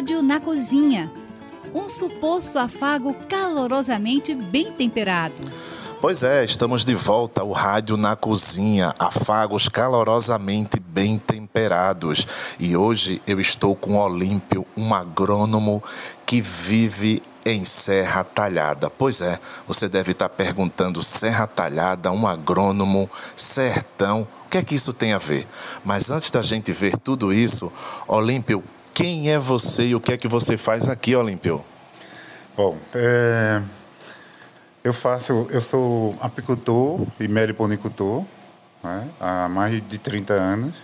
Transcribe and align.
Rádio 0.00 0.22
na 0.22 0.40
Cozinha. 0.40 1.12
Um 1.74 1.86
suposto 1.86 2.58
afago 2.58 3.12
calorosamente 3.28 4.34
bem 4.34 4.72
temperado. 4.72 5.34
Pois 6.00 6.22
é, 6.22 6.42
estamos 6.42 6.86
de 6.86 6.94
volta 6.94 7.42
ao 7.42 7.52
Rádio 7.52 7.98
na 7.98 8.16
Cozinha, 8.16 8.94
afagos 8.98 9.68
calorosamente 9.68 10.80
bem 10.80 11.18
temperados. 11.18 12.26
E 12.58 12.74
hoje 12.74 13.20
eu 13.26 13.38
estou 13.38 13.76
com 13.76 13.98
Olímpio, 13.98 14.66
um 14.74 14.94
agrônomo 14.94 15.84
que 16.24 16.40
vive 16.40 17.22
em 17.44 17.66
Serra 17.66 18.24
Talhada. 18.24 18.88
Pois 18.88 19.20
é, 19.20 19.38
você 19.68 19.86
deve 19.86 20.12
estar 20.12 20.30
perguntando: 20.30 21.02
Serra 21.02 21.46
Talhada, 21.46 22.10
um 22.10 22.26
agrônomo, 22.26 23.10
sertão, 23.36 24.26
o 24.46 24.48
que 24.48 24.56
é 24.56 24.62
que 24.62 24.76
isso 24.76 24.94
tem 24.94 25.12
a 25.12 25.18
ver? 25.18 25.46
Mas 25.84 26.10
antes 26.10 26.30
da 26.30 26.40
gente 26.40 26.72
ver 26.72 26.96
tudo 26.96 27.34
isso, 27.34 27.70
Olímpio, 28.08 28.64
quem 28.94 29.30
é 29.30 29.38
você 29.38 29.88
e 29.88 29.94
o 29.94 30.00
que 30.00 30.12
é 30.12 30.16
que 30.16 30.28
você 30.28 30.56
faz 30.56 30.88
aqui, 30.88 31.14
Olímpio? 31.14 31.64
Bom, 32.56 32.76
é, 32.94 33.62
eu 34.82 34.92
faço, 34.92 35.46
eu 35.50 35.60
sou 35.60 36.16
apicultor 36.20 37.06
e 37.18 37.28
meliponicultor 37.28 38.24
né, 38.82 39.08
há 39.20 39.48
mais 39.48 39.86
de 39.88 39.98
30 39.98 40.32
anos 40.32 40.74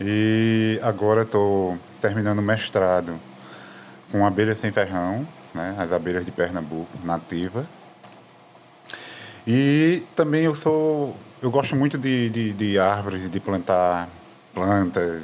e 0.00 0.78
agora 0.82 1.22
estou 1.22 1.78
terminando 2.00 2.38
o 2.38 2.42
mestrado 2.42 3.18
com 4.10 4.26
abelhas 4.26 4.60
sem 4.60 4.70
ferrão, 4.70 5.26
né, 5.54 5.74
as 5.78 5.92
abelhas 5.92 6.24
de 6.24 6.30
Pernambuco, 6.30 6.98
nativa. 7.04 7.66
E 9.46 10.02
também 10.16 10.44
eu 10.44 10.54
sou, 10.54 11.16
eu 11.42 11.50
gosto 11.50 11.76
muito 11.76 11.98
de, 11.98 12.30
de, 12.30 12.52
de 12.52 12.78
árvores, 12.78 13.28
de 13.28 13.40
plantar 13.40 14.08
plantas, 14.54 15.22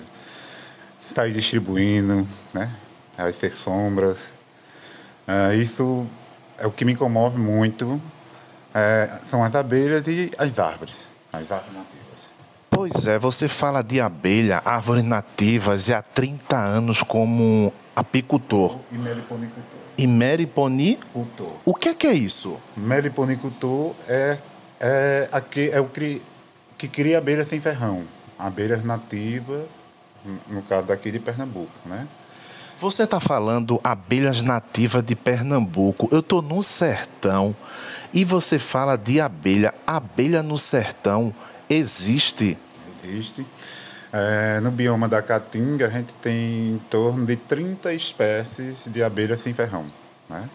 sair 1.14 1.32
distribuindo, 1.32 2.26
né, 2.52 2.70
as 3.16 3.36
sombras. 3.54 4.18
Uh, 5.28 5.54
isso 5.54 6.06
é 6.58 6.66
o 6.66 6.70
que 6.70 6.84
me 6.84 6.94
comove 6.94 7.38
muito, 7.38 8.00
é, 8.74 9.18
são 9.30 9.42
as 9.42 9.54
abelhas 9.54 10.06
e 10.06 10.30
as 10.38 10.58
árvores, 10.58 10.96
as 11.32 11.50
árvores 11.50 11.74
nativas. 11.74 12.00
Pois 12.70 13.06
é, 13.06 13.18
você 13.18 13.48
fala 13.48 13.82
de 13.82 14.00
abelha, 14.00 14.62
árvores 14.64 15.04
nativas 15.04 15.88
e 15.88 15.94
há 15.94 16.02
30 16.02 16.56
anos 16.56 17.02
como 17.02 17.72
apicultor. 17.96 18.78
E 18.92 18.96
meliponicultor. 18.96 19.80
E 19.98 20.06
meliponicultor. 20.06 21.52
O 21.64 21.74
que 21.74 21.88
é 21.88 21.94
que 21.94 22.06
é 22.06 22.14
isso? 22.14 22.58
Meliponicultor 22.76 23.94
é, 24.08 24.38
é, 24.78 25.28
aqui, 25.32 25.70
é 25.70 25.80
o 25.80 25.86
que, 25.86 26.22
que 26.78 26.88
cria 26.88 27.18
abelhas 27.18 27.48
sem 27.48 27.60
ferrão. 27.60 28.04
Abelhas 28.38 28.84
nativas, 28.84 29.66
no 30.48 30.62
caso 30.62 30.86
daqui 30.86 31.10
de 31.10 31.18
Pernambuco, 31.18 31.72
né? 31.86 32.06
Você 32.78 33.02
está 33.02 33.20
falando 33.20 33.78
abelhas 33.84 34.42
nativas 34.42 35.04
de 35.04 35.14
Pernambuco. 35.14 36.08
Eu 36.10 36.20
estou 36.20 36.40
no 36.40 36.62
sertão 36.62 37.54
e 38.12 38.24
você 38.24 38.58
fala 38.58 38.96
de 38.96 39.20
abelha. 39.20 39.74
Abelha 39.86 40.42
no 40.42 40.58
sertão 40.58 41.34
existe? 41.68 42.56
Existe. 43.04 43.46
É, 44.12 44.60
no 44.60 44.70
bioma 44.70 45.08
da 45.08 45.20
Caatinga, 45.20 45.86
a 45.86 45.90
gente 45.90 46.12
tem 46.14 46.72
em 46.72 46.80
torno 46.90 47.26
de 47.26 47.36
30 47.36 47.92
espécies 47.92 48.78
de 48.86 49.02
abelhas 49.02 49.42
sem 49.42 49.52
ferrão. 49.52 49.86
Né? 50.28 50.48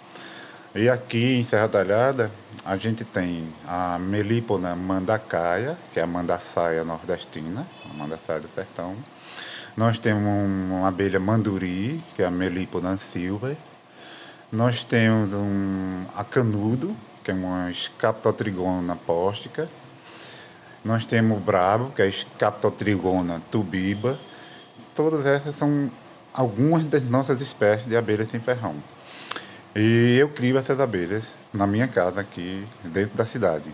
E 0.74 0.90
aqui 0.90 1.38
em 1.40 1.46
Serra 1.46 1.70
Talhada, 1.70 2.32
a 2.66 2.76
gente 2.76 3.06
tem 3.06 3.48
a 3.66 3.98
Melípona 3.98 4.76
mandacaia, 4.76 5.78
que 5.94 6.00
é 6.00 6.04
a 6.04 6.08
mandaçaia 6.08 6.84
nordestina, 6.84 7.66
a 7.90 7.94
mandaçaia 7.94 8.42
do 8.42 8.48
sertão. 8.50 8.96
Nós 9.78 9.98
temos 9.98 10.24
uma 10.24 10.88
abelha 10.88 11.20
manduri, 11.20 12.02
que 12.16 12.24
é 12.24 12.26
a 12.26 12.32
Melipona 12.32 12.98
silver. 13.12 13.58
Nós 14.50 14.86
temos 14.86 15.34
um 15.34 16.06
acanudo, 16.16 16.96
que 17.22 17.32
é 17.32 17.34
uma 17.34 17.70
Scaptotrigona 17.74 18.96
póstica. 18.96 19.68
Nós 20.84 21.04
temos 21.04 21.38
o 21.38 21.42
brabo, 21.42 21.92
que 21.92 22.02
é 22.02 22.06
a 22.06 22.12
Scaptotrigona 22.12 23.42
tubiba. 23.52 24.18
Todas 24.96 25.26
essas 25.26 25.54
são 25.58 25.92
algumas 26.34 26.86
das 26.86 27.04
nossas 27.04 27.42
espécies 27.42 27.86
de 27.86 27.98
abelhas 27.98 28.32
sem 28.32 28.40
ferrão. 28.40 28.76
E 29.76 30.16
eu 30.18 30.30
crio 30.30 30.58
essas 30.58 30.80
abelhas 30.80 31.26
na 31.54 31.68
minha 31.68 31.88
casa 31.90 32.22
aqui 32.22 32.66
dentro 32.82 33.18
da 33.18 33.26
cidade. 33.26 33.70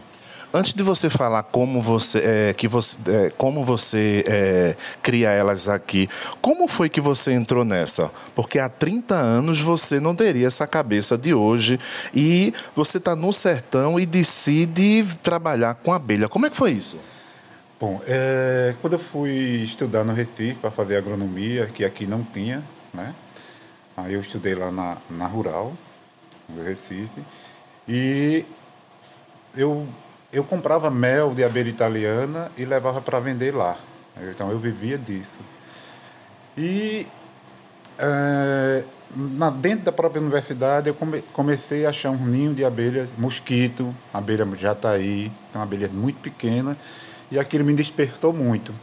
Antes 0.53 0.73
de 0.73 0.83
você 0.83 1.09
falar 1.09 1.43
como 1.43 1.79
você, 1.79 2.19
é, 2.19 2.53
que 2.53 2.67
você, 2.67 2.97
é, 3.07 3.29
como 3.37 3.63
você 3.63 4.25
é, 4.27 4.75
cria 5.01 5.29
elas 5.29 5.69
aqui, 5.69 6.09
como 6.41 6.67
foi 6.67 6.89
que 6.89 6.99
você 6.99 7.31
entrou 7.31 7.63
nessa? 7.63 8.11
Porque 8.35 8.59
há 8.59 8.67
30 8.67 9.15
anos 9.15 9.61
você 9.61 9.97
não 9.97 10.13
teria 10.13 10.47
essa 10.47 10.67
cabeça 10.67 11.17
de 11.17 11.33
hoje 11.33 11.79
e 12.13 12.53
você 12.75 12.97
está 12.97 13.15
no 13.15 13.31
sertão 13.31 13.97
e 13.97 14.05
decide 14.05 15.05
trabalhar 15.23 15.75
com 15.75 15.93
abelha. 15.93 16.27
Como 16.27 16.45
é 16.45 16.49
que 16.49 16.57
foi 16.57 16.71
isso? 16.71 16.99
Bom, 17.79 18.01
é, 18.05 18.75
quando 18.81 18.93
eu 18.93 18.99
fui 18.99 19.63
estudar 19.63 20.03
no 20.03 20.13
Recife 20.13 20.55
para 20.55 20.69
fazer 20.69 20.97
agronomia, 20.97 21.67
que 21.67 21.85
aqui 21.85 22.05
não 22.05 22.23
tinha, 22.23 22.61
né? 22.93 23.15
Aí 23.95 24.13
eu 24.13 24.19
estudei 24.19 24.53
lá 24.53 24.69
na, 24.69 24.97
na 25.09 25.27
Rural, 25.27 25.73
no 26.49 26.61
Recife, 26.61 27.21
e 27.87 28.43
eu 29.55 29.87
eu 30.31 30.43
comprava 30.43 30.89
mel 30.89 31.33
de 31.33 31.43
abelha 31.43 31.69
italiana 31.69 32.51
e 32.57 32.65
levava 32.65 33.01
para 33.01 33.19
vender 33.19 33.53
lá. 33.53 33.77
Então 34.29 34.49
eu 34.49 34.59
vivia 34.59 34.97
disso. 34.97 35.39
E 36.57 37.07
é, 37.97 38.83
na, 39.15 39.49
dentro 39.49 39.85
da 39.85 39.91
própria 39.91 40.21
universidade 40.21 40.87
eu 40.89 40.93
come, 40.93 41.21
comecei 41.33 41.85
a 41.85 41.89
achar 41.89 42.11
um 42.11 42.25
ninho 42.25 42.53
de 42.53 42.63
abelhas, 42.63 43.09
mosquito, 43.17 43.95
abelha 44.13 44.47
jataí, 44.57 45.31
uma 45.53 45.63
abelha 45.63 45.89
muito 45.89 46.19
pequena, 46.19 46.77
e 47.29 47.37
aquilo 47.37 47.65
me 47.65 47.73
despertou 47.73 48.33
muito. 48.33 48.73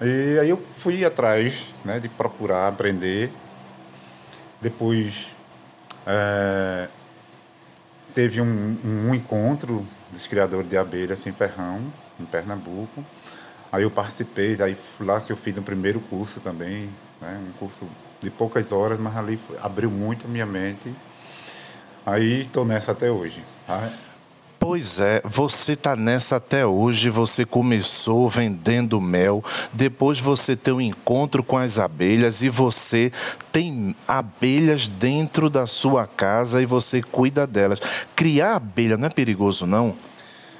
E 0.00 0.38
aí 0.38 0.50
eu 0.50 0.62
fui 0.78 1.04
atrás 1.04 1.54
né, 1.84 1.98
de 1.98 2.08
procurar 2.08 2.68
aprender. 2.68 3.30
Depois 4.60 5.28
é, 6.06 6.88
teve 8.16 8.40
um, 8.40 8.78
um 8.82 9.14
encontro 9.14 9.86
dos 10.10 10.26
criadores 10.26 10.66
de 10.70 10.78
abelhas 10.78 11.18
em 11.26 11.32
Ferrão, 11.32 11.82
em 12.18 12.24
Pernambuco. 12.24 13.04
Aí 13.70 13.82
eu 13.82 13.90
participei, 13.90 14.56
aí 14.62 14.74
lá 14.98 15.20
que 15.20 15.30
eu 15.30 15.36
fiz 15.36 15.54
o 15.58 15.60
primeiro 15.60 16.00
curso 16.00 16.40
também, 16.40 16.88
né? 17.20 17.38
um 17.46 17.52
curso 17.58 17.86
de 18.22 18.30
poucas 18.30 18.72
horas, 18.72 18.98
mas 18.98 19.14
ali 19.14 19.38
abriu 19.62 19.90
muito 19.90 20.24
a 20.24 20.30
minha 20.30 20.46
mente. 20.46 20.94
Aí 22.06 22.44
estou 22.44 22.64
nessa 22.64 22.92
até 22.92 23.10
hoje. 23.10 23.44
Tá? 23.66 23.92
Pois 24.68 24.98
é, 24.98 25.22
você 25.24 25.74
está 25.74 25.94
nessa 25.94 26.36
até 26.36 26.66
hoje, 26.66 27.08
você 27.08 27.44
começou 27.44 28.28
vendendo 28.28 29.00
mel, 29.00 29.40
depois 29.72 30.18
você 30.18 30.56
tem 30.56 30.74
um 30.74 30.80
encontro 30.80 31.44
com 31.44 31.56
as 31.56 31.78
abelhas 31.78 32.42
e 32.42 32.48
você 32.48 33.12
tem 33.52 33.94
abelhas 34.08 34.88
dentro 34.88 35.48
da 35.48 35.68
sua 35.68 36.04
casa 36.04 36.60
e 36.60 36.66
você 36.66 37.00
cuida 37.00 37.46
delas. 37.46 37.78
Criar 38.16 38.56
abelha 38.56 38.96
não 38.96 39.06
é 39.06 39.08
perigoso, 39.08 39.68
não? 39.68 39.94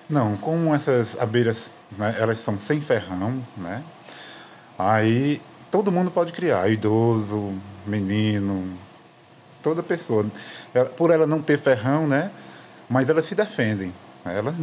Não, 0.08 0.36
como 0.36 0.72
essas 0.72 1.18
abelhas, 1.18 1.68
né, 1.98 2.14
elas 2.16 2.38
são 2.38 2.60
sem 2.60 2.80
ferrão, 2.80 3.44
né? 3.56 3.82
Aí 4.78 5.42
todo 5.68 5.90
mundo 5.90 6.12
pode 6.12 6.32
criar, 6.32 6.70
idoso, 6.70 7.54
menino, 7.84 8.78
toda 9.64 9.82
pessoa. 9.82 10.24
Por 10.96 11.10
ela 11.10 11.26
não 11.26 11.42
ter 11.42 11.58
ferrão, 11.58 12.06
né? 12.06 12.30
Mas 12.88 13.08
elas 13.08 13.26
se 13.26 13.34
defendem. 13.34 13.92
Elas 14.24 14.56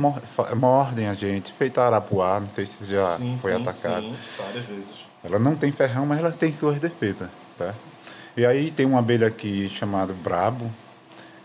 mordem 0.55 1.07
a 1.07 1.13
gente, 1.13 1.53
feita 1.53 1.81
arapuá, 1.81 2.39
não 2.39 2.49
sei 2.49 2.65
se 2.65 2.83
já 2.83 3.15
sim, 3.15 3.37
foi 3.37 3.53
sim, 3.53 3.61
atacado. 3.61 4.01
Sim, 4.01 4.15
várias 4.37 4.65
vezes. 4.65 5.05
Ela 5.23 5.39
não 5.39 5.55
tem 5.55 5.71
ferrão, 5.71 6.05
mas 6.05 6.19
ela 6.19 6.31
tem 6.31 6.53
suas 6.53 6.79
defesas, 6.79 7.29
tá? 7.57 7.73
E 8.35 8.45
aí 8.45 8.71
tem 8.71 8.85
uma 8.85 8.99
abelha 8.99 9.27
aqui 9.27 9.69
chamada 9.69 10.11
Brabo, 10.11 10.69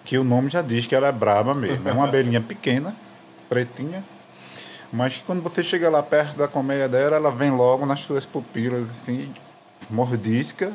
que 0.04 0.18
o 0.18 0.24
nome 0.24 0.50
já 0.50 0.62
diz 0.62 0.86
que 0.86 0.94
ela 0.94 1.06
é 1.06 1.12
braba 1.12 1.54
mesmo. 1.54 1.88
É 1.88 1.92
uma 1.92 2.04
abelhinha 2.08 2.40
pequena, 2.40 2.96
pretinha, 3.48 4.02
mas 4.92 5.14
que 5.14 5.22
quando 5.22 5.42
você 5.42 5.62
chega 5.62 5.88
lá 5.90 6.02
perto 6.02 6.36
da 6.36 6.48
colmeia 6.48 6.88
dela, 6.88 7.16
ela 7.16 7.30
vem 7.30 7.50
logo 7.50 7.84
nas 7.84 8.00
suas 8.00 8.24
pupilas, 8.24 8.88
assim, 8.90 9.32
mordisca, 9.88 10.72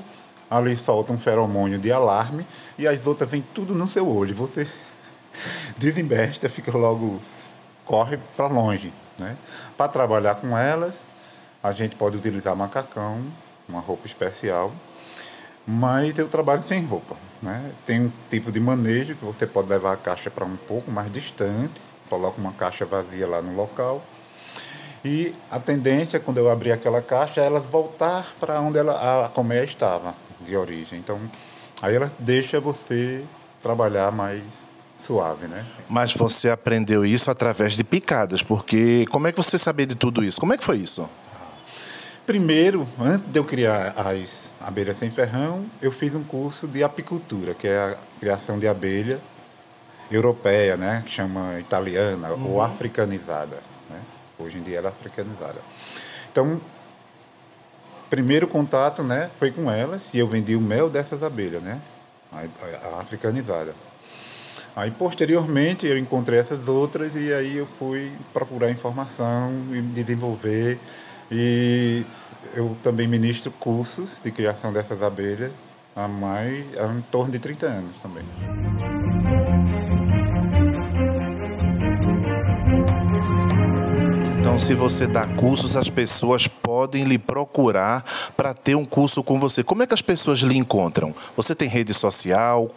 ali 0.50 0.76
solta 0.76 1.12
um 1.12 1.18
feromônio 1.18 1.80
de 1.80 1.92
alarme 1.92 2.46
e 2.78 2.88
as 2.88 3.06
outras 3.08 3.30
vêm 3.30 3.44
tudo 3.54 3.74
no 3.74 3.88
seu 3.88 4.08
olho. 4.08 4.36
Você 4.36 4.68
desinvesta, 5.78 6.50
fica 6.50 6.76
logo, 6.78 7.22
corre 7.86 8.18
para 8.36 8.48
longe. 8.48 8.94
Né? 9.18 9.36
Para 9.78 9.88
trabalhar 9.88 10.36
com 10.36 10.58
elas, 10.58 10.96
a 11.62 11.72
gente 11.72 11.96
pode 11.96 12.18
utilizar 12.18 12.56
macacão, 12.56 13.24
uma 13.68 13.80
roupa 13.80 14.08
especial, 14.08 14.72
mas 15.66 16.18
eu 16.18 16.28
trabalho 16.28 16.64
sem 16.68 16.84
roupa. 16.86 17.16
Né? 17.42 17.72
Tem 17.86 18.02
um 18.02 18.12
tipo 18.30 18.52
de 18.52 18.60
manejo 18.60 19.16
que 19.16 19.26
você 19.26 19.46
pode 19.46 19.70
levar 19.70 19.94
a 19.94 19.98
caixa 19.98 20.30
para 20.30 20.46
um 20.46 20.56
pouco 20.56 20.92
mais 20.92 21.12
distante, 21.12 21.82
coloca 22.10 22.40
uma 22.40 22.54
caixa 22.54 22.86
vazia 22.86 23.28
lá 23.28 23.42
no 23.42 23.56
local. 23.56 24.04
E 25.06 25.36
a 25.52 25.60
tendência, 25.60 26.20
quando 26.20 26.38
eu 26.38 26.50
abrir 26.50 26.72
aquela 26.72 27.02
caixa, 27.02 27.42
é 27.42 27.46
elas 27.46 27.66
voltar 27.66 28.34
para 28.40 28.60
onde 28.62 28.78
ela, 28.78 29.26
a 29.26 29.30
colmeia 29.30 29.64
estava. 29.64 30.16
de 30.42 30.56
origem. 30.56 31.00
Então, 31.00 31.20
aí 31.82 31.96
ela 31.96 32.12
deixa 32.20 32.60
você 32.60 33.24
trabalhar 33.62 34.12
mais 34.12 34.44
suave, 35.06 35.48
né? 35.48 35.66
Mas 35.90 36.14
você 36.14 36.50
aprendeu 36.50 37.06
isso 37.06 37.30
através 37.30 37.74
de 37.74 37.84
picadas, 37.84 38.42
porque 38.42 39.06
como 39.08 39.28
é 39.28 39.32
que 39.32 39.38
você 39.38 39.58
sabia 39.58 39.86
de 39.86 39.96
tudo 39.96 40.24
isso? 40.24 40.40
Como 40.40 40.54
é 40.54 40.58
que 40.58 40.64
foi 40.64 40.78
isso? 40.78 41.10
Primeiro, 42.26 42.88
antes 42.98 43.30
de 43.30 43.38
eu 43.38 43.44
criar 43.44 43.94
as 43.98 44.50
abelhas 44.62 44.98
sem 44.98 45.12
ferrão, 45.12 45.66
eu 45.82 45.92
fiz 45.92 46.16
um 46.16 46.24
curso 46.24 46.66
de 46.68 46.82
apicultura, 46.82 47.54
que 47.54 47.68
é 47.68 47.78
a 47.78 47.98
criação 48.20 48.58
de 48.58 48.66
abelha 48.66 49.20
europeia, 50.10 50.78
né? 50.78 51.04
Que 51.06 51.12
chama 51.12 51.60
italiana 51.60 52.32
uhum. 52.32 52.54
ou 52.54 52.62
africanizada. 52.62 53.58
Né? 53.90 54.00
Hoje 54.40 54.58
em 54.58 54.64
dia 54.64 54.78
ela 54.78 54.88
é 54.88 54.92
africanizada. 54.92 55.60
Então, 56.32 56.62
primeiro 58.10 58.48
contato, 58.48 59.04
né, 59.04 59.30
foi 59.38 59.52
com 59.52 59.70
elas 59.70 60.08
e 60.14 60.20
eu 60.20 60.28
vendi 60.28 60.56
o 60.56 60.62
mel 60.62 60.90
dessas 60.90 61.22
abelhas, 61.24 61.62
né? 61.62 61.82
A, 62.32 62.88
a 62.88 63.02
africanizada. 63.02 63.74
Aí, 64.76 64.90
posteriormente, 64.90 65.86
eu 65.86 65.98
encontrei 65.98 66.40
essas 66.40 66.68
outras 66.68 67.16
e 67.16 67.32
aí 67.32 67.58
eu 67.58 67.68
fui 67.78 68.12
procurar 68.32 68.72
informação 68.72 69.52
e 69.72 69.82
desenvolver. 69.82 70.80
E 71.32 72.04
eu 72.56 72.76
também 72.82 73.08
ministro 73.08 73.52
cursos 73.52 74.10
de 74.24 74.32
criação 74.32 74.74
dessas 74.74 75.02
abelhas 75.02 75.52
há 75.96 76.08
mais, 76.08 76.66
há 76.78 76.92
em 76.92 77.02
torno 77.02 77.32
de 77.32 77.40
30 77.40 77.66
anos 77.66 77.96
também. 78.02 78.24
Então, 84.44 84.60
se 84.60 84.74
você 84.74 85.08
dá 85.08 85.26
cursos, 85.26 85.78
as 85.78 85.90
pessoas 85.90 86.50
podem 86.50 87.06
lhe 87.06 87.18
procurar 87.18 88.04
para 88.36 88.54
ter 88.54 88.76
um 88.76 88.84
curso 88.84 89.24
com 89.24 89.40
você. 89.40 89.64
Como 89.64 89.82
é 89.84 89.88
que 89.88 89.94
as 89.94 90.02
pessoas 90.02 90.40
lhe 90.40 90.58
encontram? 90.58 91.16
Você 91.34 91.56
tem 91.56 91.70
rede 91.70 91.94
social? 91.94 92.70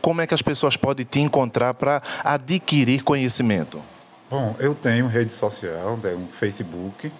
Como 0.00 0.22
é 0.22 0.26
que 0.26 0.32
as 0.32 0.40
pessoas 0.40 0.78
podem 0.78 1.04
te 1.04 1.20
encontrar 1.20 1.74
para 1.74 2.00
adquirir 2.24 3.02
conhecimento? 3.02 3.82
Bom, 4.30 4.56
eu 4.58 4.74
tenho 4.74 5.06
rede 5.08 5.30
social, 5.30 6.00
é 6.02 6.14
um 6.14 6.26
Facebook, 6.26 7.12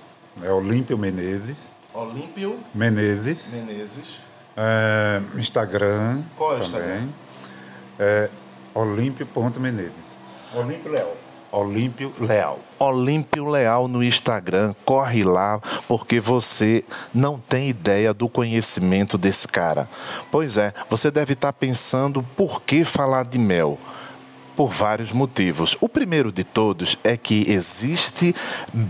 é 0.43 0.51
Olímpio 0.51 0.97
Menezes. 0.97 1.57
Olímpio 1.93 2.59
Menezes. 2.75 3.37
Menezes. 3.53 4.19
É, 4.57 5.21
Instagram. 5.35 6.23
Qual 6.39 6.55
é 6.55 6.57
o 6.57 6.61
Instagram? 6.61 7.09
É 7.99 8.31
Olímpio.menezes. 8.73 9.93
Olímpio 10.55 10.91
Leal. 10.91 11.15
Olímpio 11.53 12.13
Leal. 12.19 12.61
Olímpio 12.79 13.49
Leal 13.49 13.89
no 13.89 14.03
Instagram, 14.03 14.75
corre 14.85 15.25
lá, 15.25 15.61
porque 15.89 16.21
você 16.21 16.85
não 17.13 17.39
tem 17.39 17.69
ideia 17.69 18.15
do 18.15 18.29
conhecimento 18.29 19.19
desse 19.19 19.49
cara. 19.49 19.89
Pois 20.31 20.57
é, 20.57 20.73
você 20.89 21.11
deve 21.11 21.33
estar 21.33 21.53
pensando 21.53 22.23
por 22.37 22.63
que 22.63 22.85
falar 22.85 23.25
de 23.25 23.39
mel 23.39 23.79
por 24.57 24.71
vários 24.71 25.13
motivos. 25.13 25.77
O 25.81 25.89
primeiro 25.89 26.31
de 26.31 26.45
todos 26.45 26.99
é 27.03 27.17
que 27.17 27.51
existe 27.51 28.35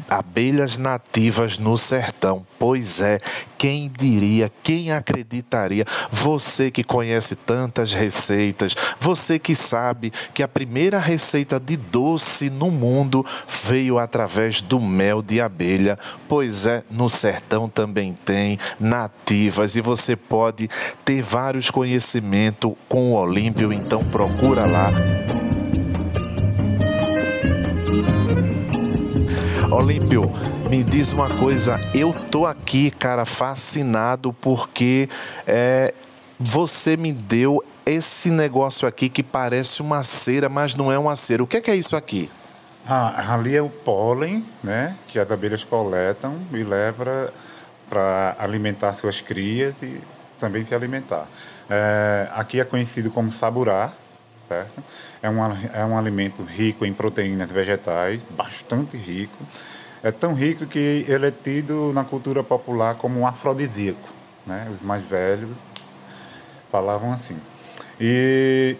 abelhas 0.09 0.77
nativas 0.77 1.59
no 1.59 1.79
sertão. 1.79 2.45
Pois 2.61 3.01
é, 3.01 3.17
quem 3.57 3.89
diria, 3.89 4.53
quem 4.62 4.93
acreditaria? 4.93 5.87
Você 6.12 6.71
que 6.71 6.85
conhece 6.85 7.35
tantas 7.35 7.95
receitas, 7.95 8.77
você 9.01 9.39
que 9.39 9.57
sabe 9.57 10.12
que 10.35 10.43
a 10.43 10.49
primeira 10.49 10.99
receita 10.99 11.59
de 11.59 11.75
doce 11.75 12.51
no 12.51 12.71
mundo 12.71 13.25
veio 13.65 13.99
através 13.99 14.61
do 14.61 14.79
mel 14.79 15.23
de 15.23 15.41
abelha. 15.41 15.99
Pois 16.29 16.67
é, 16.67 16.85
no 16.91 17.09
sertão 17.09 17.67
também 17.67 18.12
tem 18.27 18.59
nativas 18.79 19.75
e 19.75 19.81
você 19.81 20.15
pode 20.15 20.69
ter 21.03 21.23
vários 21.23 21.71
conhecimentos 21.71 22.75
com 22.91 23.13
o 23.13 23.17
Olímpio, 23.17 23.73
então 23.73 24.01
procura 24.01 24.69
lá. 24.69 24.91
Olímpio, 29.72 30.25
me 30.69 30.82
diz 30.82 31.12
uma 31.12 31.28
coisa, 31.28 31.78
eu 31.94 32.12
tô 32.12 32.44
aqui, 32.44 32.90
cara, 32.90 33.25
fascinado 33.25 34.32
porque 34.32 35.08
é, 35.46 35.94
você 36.38 36.96
me 36.96 37.12
deu 37.12 37.64
esse 37.87 38.31
negócio 38.31 38.88
aqui 38.88 39.08
que 39.08 39.22
parece 39.22 39.81
uma 39.81 40.02
cera, 40.02 40.49
mas 40.49 40.75
não 40.75 40.90
é 40.90 40.99
uma 40.99 41.14
cera. 41.14 41.44
O 41.44 41.46
que 41.46 41.56
é, 41.56 41.61
que 41.61 41.70
é 41.70 41.76
isso 41.76 41.94
aqui? 41.94 42.28
Ah, 42.84 43.34
ali 43.34 43.55
é 43.55 43.62
o 43.62 43.69
pólen, 43.69 44.44
né, 44.62 44.96
que 45.06 45.20
as 45.20 45.31
abelhas 45.31 45.62
coletam 45.62 46.37
e 46.52 46.64
levam 46.64 47.28
para 47.88 48.34
alimentar 48.40 48.94
suas 48.94 49.20
crias 49.20 49.75
e 49.81 50.00
também 50.40 50.67
se 50.67 50.75
alimentar. 50.75 51.28
É, 51.69 52.28
aqui 52.34 52.58
é 52.58 52.64
conhecido 52.64 53.08
como 53.08 53.31
saburá, 53.31 53.93
É 55.23 55.31
um, 55.31 55.38
é 55.73 55.85
um 55.85 55.99
alimento 55.99 56.43
rico 56.43 56.85
em 56.85 56.93
proteínas 56.93 57.50
vegetais, 57.50 58.23
bastante 58.31 58.97
rico. 58.97 59.37
É 60.02 60.11
tão 60.11 60.35
rico 60.35 60.67
que 60.67 61.05
ele 61.06 61.26
é 61.26 61.31
tido 61.31 61.93
na 61.93 62.05
cultura 62.05 62.43
popular 62.43 62.94
como 62.94 63.20
um 63.20 63.26
afrodisíaco. 63.26 64.08
Né? 64.47 64.69
Os 64.75 64.82
mais 64.82 65.05
velhos 65.05 65.50
falavam 66.70 67.12
assim. 67.12 67.38
E 68.00 68.76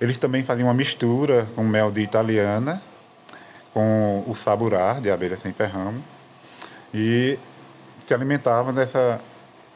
eles 0.00 0.16
também 0.16 0.42
faziam 0.42 0.66
uma 0.66 0.74
mistura 0.74 1.46
com 1.54 1.62
mel 1.62 1.90
de 1.90 2.00
italiana, 2.00 2.82
com 3.74 4.24
o 4.26 4.34
saburá, 4.34 4.94
de 4.94 5.10
abelha 5.10 5.36
sem 5.36 5.52
ferrão, 5.52 5.94
e 6.92 7.38
se 8.06 8.14
alimentavam 8.14 8.72
dessa, 8.72 9.20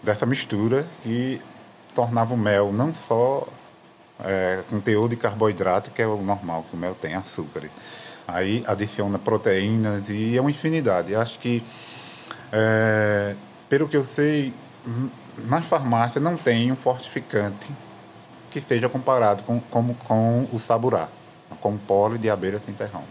dessa 0.03 0.27
mistura 0.27 0.87
e 1.05 1.41
tornava 1.95 2.35
o 2.35 2.37
mel 2.37 2.73
não 2.73 2.93
só 3.07 3.47
é, 4.23 4.63
com 4.69 4.81
teor 4.81 5.09
de 5.09 5.17
carboidrato, 5.17 5.91
que 5.91 6.03
é 6.03 6.07
o 6.07 6.21
normal, 6.23 6.65
que 6.69 6.77
o 6.77 6.79
mel 6.79 6.95
tem 6.95 7.15
açúcares. 7.15 7.71
Aí 8.27 8.65
adiciona 8.67 9.19
proteínas 9.19 10.09
e 10.09 10.37
é 10.37 10.41
uma 10.41 10.51
infinidade. 10.51 11.15
Acho 11.15 11.39
que, 11.39 11.63
é, 12.53 13.35
pelo 13.69 13.89
que 13.89 13.97
eu 13.97 14.05
sei, 14.05 14.53
na 15.39 15.63
farmácia 15.63 16.21
não 16.21 16.37
tem 16.37 16.73
um 16.73 16.77
fortificante 16.77 17.71
que 18.51 18.61
seja 18.61 18.89
comparado 18.89 19.43
com, 19.43 19.61
com, 19.61 19.95
com 19.95 20.49
o 20.53 20.59
saburá, 20.59 21.09
com 21.61 21.75
o 21.75 21.79
pole 21.79 22.19
de 22.19 22.31
abelha 22.31 22.61
sem 22.65 22.75
ferrão. 22.75 23.03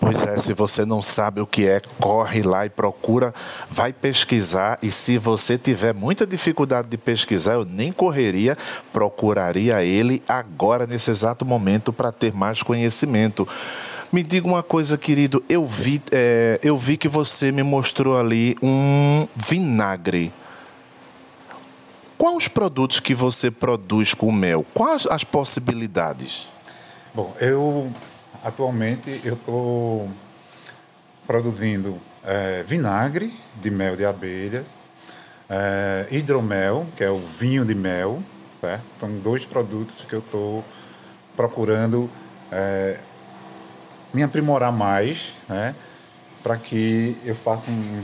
Pois 0.00 0.22
é, 0.24 0.38
se 0.38 0.54
você 0.54 0.86
não 0.86 1.02
sabe 1.02 1.42
o 1.42 1.46
que 1.46 1.68
é, 1.68 1.82
corre 2.00 2.40
lá 2.40 2.64
e 2.64 2.70
procura, 2.70 3.34
vai 3.70 3.92
pesquisar. 3.92 4.78
E 4.82 4.90
se 4.90 5.18
você 5.18 5.58
tiver 5.58 5.92
muita 5.92 6.26
dificuldade 6.26 6.88
de 6.88 6.96
pesquisar, 6.96 7.52
eu 7.52 7.66
nem 7.66 7.92
correria, 7.92 8.56
procuraria 8.94 9.84
ele 9.84 10.22
agora, 10.26 10.86
nesse 10.86 11.10
exato 11.10 11.44
momento, 11.44 11.92
para 11.92 12.10
ter 12.10 12.32
mais 12.32 12.62
conhecimento. 12.62 13.46
Me 14.10 14.22
diga 14.22 14.46
uma 14.46 14.62
coisa, 14.62 14.96
querido. 14.96 15.44
Eu 15.48 15.66
vi, 15.66 16.02
é, 16.10 16.58
eu 16.62 16.78
vi 16.78 16.96
que 16.96 17.06
você 17.06 17.52
me 17.52 17.62
mostrou 17.62 18.18
ali 18.18 18.56
um 18.62 19.28
vinagre. 19.36 20.32
Quais 22.16 22.36
os 22.36 22.48
produtos 22.48 23.00
que 23.00 23.14
você 23.14 23.50
produz 23.50 24.14
com 24.14 24.32
mel? 24.32 24.64
Quais 24.72 25.06
as 25.06 25.24
possibilidades? 25.24 26.50
Bom, 27.14 27.34
eu 27.38 27.92
Atualmente 28.42 29.20
eu 29.24 29.34
estou 29.34 30.10
produzindo 31.26 31.98
é, 32.24 32.62
vinagre 32.62 33.38
de 33.60 33.70
mel 33.70 33.96
de 33.96 34.04
abelha, 34.04 34.64
é, 35.48 36.06
hidromel, 36.10 36.86
que 36.96 37.04
é 37.04 37.10
o 37.10 37.18
vinho 37.18 37.64
de 37.64 37.74
mel, 37.74 38.22
certo? 38.60 38.84
São 38.98 39.10
dois 39.18 39.44
produtos 39.44 40.04
que 40.06 40.14
eu 40.14 40.20
estou 40.20 40.64
procurando 41.36 42.10
é, 42.50 42.98
me 44.12 44.22
aprimorar 44.22 44.72
mais, 44.72 45.32
né? 45.48 45.74
Para 46.42 46.56
que 46.56 47.16
eu 47.24 47.34
faça 47.34 47.70
um, 47.70 48.02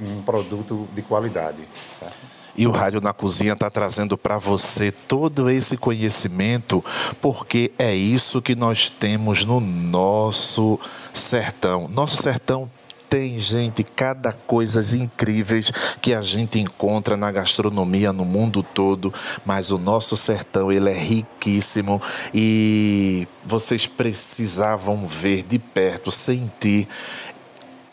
um 0.00 0.22
produto 0.22 0.88
de 0.94 1.02
qualidade. 1.02 1.68
Certo? 2.00 2.43
E 2.56 2.66
o 2.66 2.70
Rádio 2.70 3.00
na 3.00 3.12
Cozinha 3.12 3.52
está 3.54 3.68
trazendo 3.68 4.16
para 4.16 4.38
você 4.38 4.92
todo 4.92 5.50
esse 5.50 5.76
conhecimento, 5.76 6.84
porque 7.20 7.72
é 7.78 7.94
isso 7.94 8.40
que 8.40 8.54
nós 8.54 8.88
temos 8.88 9.44
no 9.44 9.60
nosso 9.60 10.78
sertão. 11.12 11.88
Nosso 11.88 12.22
sertão 12.22 12.70
tem, 13.14 13.38
gente, 13.38 13.84
cada 13.84 14.32
coisas 14.32 14.92
incríveis 14.92 15.70
que 16.02 16.12
a 16.12 16.20
gente 16.20 16.58
encontra 16.58 17.16
na 17.16 17.30
gastronomia 17.30 18.12
no 18.12 18.24
mundo 18.24 18.60
todo, 18.60 19.14
mas 19.44 19.70
o 19.70 19.78
nosso 19.78 20.16
sertão, 20.16 20.72
ele 20.72 20.90
é 20.90 20.98
riquíssimo 20.98 22.02
e 22.34 23.28
vocês 23.44 23.86
precisavam 23.86 25.06
ver 25.06 25.44
de 25.44 25.60
perto, 25.60 26.10
sentir 26.10 26.88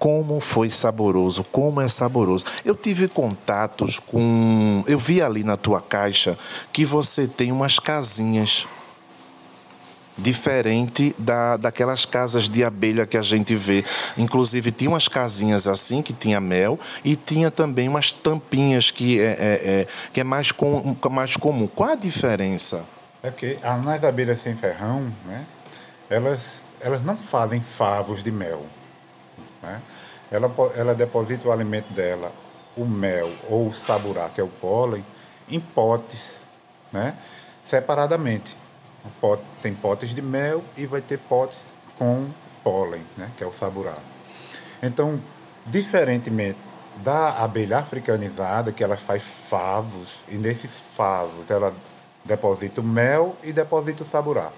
como 0.01 0.39
foi 0.39 0.71
saboroso, 0.71 1.43
como 1.43 1.79
é 1.79 1.87
saboroso. 1.87 2.43
Eu 2.65 2.73
tive 2.73 3.07
contatos 3.07 3.99
com. 3.99 4.83
Eu 4.87 4.97
vi 4.97 5.21
ali 5.21 5.43
na 5.43 5.55
tua 5.55 5.79
caixa 5.79 6.35
que 6.73 6.83
você 6.83 7.27
tem 7.27 7.51
umas 7.51 7.77
casinhas. 7.77 8.67
diferente 10.17 11.15
da, 11.19 11.55
daquelas 11.55 12.03
casas 12.03 12.49
de 12.49 12.63
abelha 12.63 13.05
que 13.05 13.15
a 13.15 13.21
gente 13.21 13.55
vê. 13.55 13.85
Inclusive, 14.17 14.71
tinha 14.71 14.89
umas 14.89 15.07
casinhas 15.07 15.67
assim 15.67 16.01
que 16.01 16.13
tinha 16.13 16.41
mel 16.41 16.79
e 17.05 17.15
tinha 17.15 17.51
também 17.51 17.87
umas 17.87 18.11
tampinhas 18.11 18.89
que 18.89 19.19
é, 19.19 19.23
é, 19.23 19.81
é 19.81 19.87
que 20.11 20.19
é 20.19 20.23
mais, 20.23 20.51
com, 20.51 20.95
mais 21.11 21.37
comum. 21.37 21.67
Qual 21.67 21.91
a 21.91 21.95
diferença? 21.95 22.83
É 23.21 23.29
que 23.29 23.59
as 23.61 24.03
abelhas 24.03 24.41
sem 24.41 24.55
ferrão, 24.55 25.13
né, 25.27 25.45
elas, 26.09 26.41
elas 26.79 27.03
não 27.03 27.17
fazem 27.17 27.61
favos 27.61 28.23
de 28.23 28.31
mel. 28.31 28.65
Né? 29.61 29.79
Ela, 30.31 30.49
ela 30.75 30.95
deposita 30.95 31.49
o 31.49 31.51
alimento 31.51 31.91
dela, 31.93 32.31
o 32.77 32.85
mel 32.85 33.29
ou 33.49 33.67
o 33.67 33.75
saburá, 33.75 34.29
que 34.29 34.39
é 34.39 34.43
o 34.43 34.47
pólen, 34.47 35.05
em 35.49 35.59
potes, 35.59 36.35
né? 36.91 37.15
separadamente. 37.67 38.55
Pote, 39.19 39.43
tem 39.61 39.73
potes 39.73 40.15
de 40.15 40.21
mel 40.21 40.63
e 40.77 40.85
vai 40.85 41.01
ter 41.01 41.17
potes 41.17 41.57
com 41.97 42.29
pólen, 42.63 43.05
né? 43.17 43.29
que 43.37 43.43
é 43.43 43.47
o 43.47 43.53
saburá. 43.53 43.97
Então, 44.81 45.19
diferentemente 45.65 46.57
da 46.97 47.43
abelha 47.43 47.79
africanizada, 47.79 48.71
que 48.71 48.83
ela 48.83 48.97
faz 48.97 49.23
favos, 49.49 50.19
e 50.27 50.35
nesses 50.35 50.71
favos 50.95 51.49
ela 51.49 51.73
deposita 52.23 52.81
o 52.81 52.83
mel 52.83 53.35
e 53.43 53.51
deposita 53.51 54.03
o 54.03 54.05
saburá. 54.05 54.51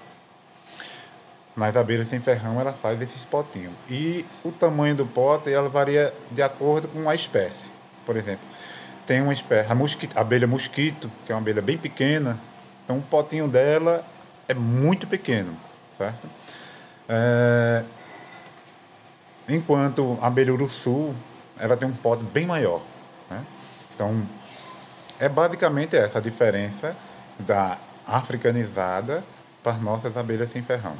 Nas 1.56 1.76
abelhas 1.76 2.08
sem 2.08 2.20
ferrão 2.20 2.60
ela 2.60 2.72
faz 2.72 3.00
esses 3.00 3.22
potinhos. 3.24 3.74
E 3.88 4.26
o 4.44 4.50
tamanho 4.50 4.96
do 4.96 5.06
pote 5.06 5.52
ela 5.52 5.68
varia 5.68 6.12
de 6.30 6.42
acordo 6.42 6.88
com 6.88 7.08
a 7.08 7.14
espécie. 7.14 7.70
Por 8.04 8.16
exemplo, 8.16 8.44
tem 9.06 9.20
uma 9.20 9.32
espécie, 9.32 9.70
a, 9.70 9.74
mosquito, 9.74 10.16
a 10.16 10.20
abelha 10.20 10.46
mosquito, 10.46 11.10
que 11.24 11.32
é 11.32 11.34
uma 11.34 11.40
abelha 11.40 11.62
bem 11.62 11.78
pequena, 11.78 12.38
então 12.84 12.98
o 12.98 13.02
potinho 13.02 13.46
dela 13.48 14.04
é 14.48 14.54
muito 14.54 15.06
pequeno, 15.06 15.56
certo? 15.96 16.28
É, 17.08 17.82
enquanto 19.48 20.18
a 20.20 20.26
abelha 20.26 20.52
urussu, 20.52 21.14
ela 21.58 21.76
tem 21.76 21.88
um 21.88 21.94
pote 21.94 22.24
bem 22.24 22.46
maior. 22.46 22.82
Né? 23.30 23.44
Então, 23.94 24.26
é 25.18 25.28
basicamente 25.28 25.96
essa 25.96 26.18
a 26.18 26.20
diferença 26.20 26.96
da 27.38 27.78
africanizada 28.06 29.22
para 29.62 29.72
as 29.72 29.80
nossas 29.80 30.16
abelhas 30.16 30.50
sem 30.52 30.62
ferrão. 30.62 30.96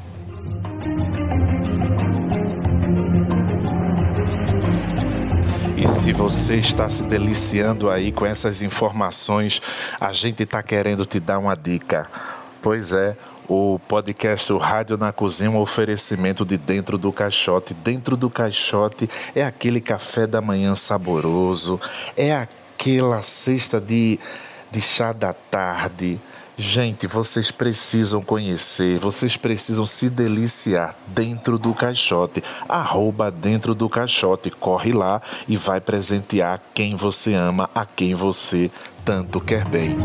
Se 6.04 6.12
você 6.12 6.56
está 6.56 6.90
se 6.90 7.02
deliciando 7.02 7.88
aí 7.88 8.12
com 8.12 8.26
essas 8.26 8.60
informações, 8.60 9.62
a 9.98 10.12
gente 10.12 10.42
está 10.42 10.62
querendo 10.62 11.06
te 11.06 11.18
dar 11.18 11.38
uma 11.38 11.56
dica. 11.56 12.06
Pois 12.60 12.92
é, 12.92 13.16
o 13.48 13.78
podcast 13.88 14.52
o 14.52 14.58
Rádio 14.58 14.98
na 14.98 15.12
Cozinha, 15.14 15.50
um 15.50 15.58
oferecimento 15.58 16.44
de 16.44 16.58
Dentro 16.58 16.98
do 16.98 17.10
Caixote. 17.10 17.72
Dentro 17.72 18.18
do 18.18 18.28
Caixote 18.28 19.08
é 19.34 19.42
aquele 19.46 19.80
café 19.80 20.26
da 20.26 20.42
manhã 20.42 20.74
saboroso, 20.74 21.80
é 22.14 22.34
aquela 22.34 23.22
cesta 23.22 23.80
de, 23.80 24.20
de 24.70 24.82
chá 24.82 25.10
da 25.10 25.32
tarde 25.32 26.20
Gente, 26.56 27.08
vocês 27.08 27.50
precisam 27.50 28.22
conhecer, 28.22 29.00
vocês 29.00 29.36
precisam 29.36 29.84
se 29.84 30.08
deliciar 30.08 30.94
dentro 31.08 31.58
do 31.58 31.74
caixote. 31.74 32.44
Arroba 32.68 33.28
dentro 33.28 33.74
do 33.74 33.88
caixote. 33.88 34.52
Corre 34.52 34.92
lá 34.92 35.20
e 35.48 35.56
vai 35.56 35.80
presentear 35.80 36.62
quem 36.72 36.94
você 36.94 37.34
ama, 37.34 37.68
a 37.74 37.84
quem 37.84 38.14
você 38.14 38.70
tanto 39.04 39.40
quer 39.40 39.64
bem. 39.68 39.96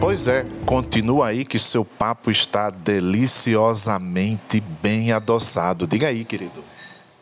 Pois 0.00 0.26
é, 0.26 0.44
continua 0.66 1.28
aí 1.28 1.44
que 1.44 1.60
seu 1.60 1.84
papo 1.84 2.28
está 2.28 2.70
deliciosamente 2.70 4.60
bem 4.60 5.12
adoçado. 5.12 5.86
Diga 5.86 6.08
aí, 6.08 6.24
querido. 6.24 6.64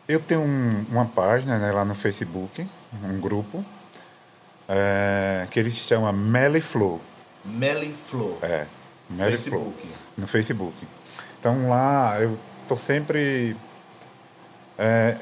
Eu 0.07 0.19
tenho 0.19 0.41
um, 0.41 0.85
uma 0.89 1.05
página 1.05 1.59
né, 1.59 1.71
lá 1.71 1.83
no 1.83 1.93
Facebook, 1.93 2.65
um 3.03 3.19
grupo, 3.19 3.63
é, 4.67 5.47
que 5.51 5.59
ele 5.59 5.71
se 5.71 5.77
chama 5.77 6.11
Meliflow. 6.11 7.01
Meliflow? 7.45 8.37
É, 8.41 8.65
Meliflow. 9.09 9.73
No 10.17 10.27
Facebook. 10.27 10.75
Então 11.39 11.69
lá 11.69 12.19
eu 12.19 12.37
estou 12.63 12.77
sempre 12.77 13.55
é, 14.77 15.17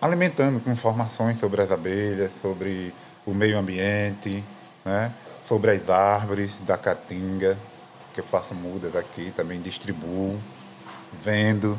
alimentando 0.00 0.60
com 0.60 0.70
informações 0.70 1.38
sobre 1.38 1.62
as 1.62 1.70
abelhas, 1.70 2.30
sobre 2.40 2.94
o 3.26 3.32
meio 3.32 3.58
ambiente, 3.58 4.44
né? 4.84 5.12
sobre 5.46 5.70
as 5.72 5.90
árvores 5.90 6.52
da 6.60 6.76
caatinga, 6.76 7.56
que 8.12 8.20
eu 8.20 8.24
faço 8.24 8.54
mudas 8.54 8.94
aqui, 8.96 9.32
também 9.36 9.60
distribuo, 9.60 10.38
vendo. 11.22 11.78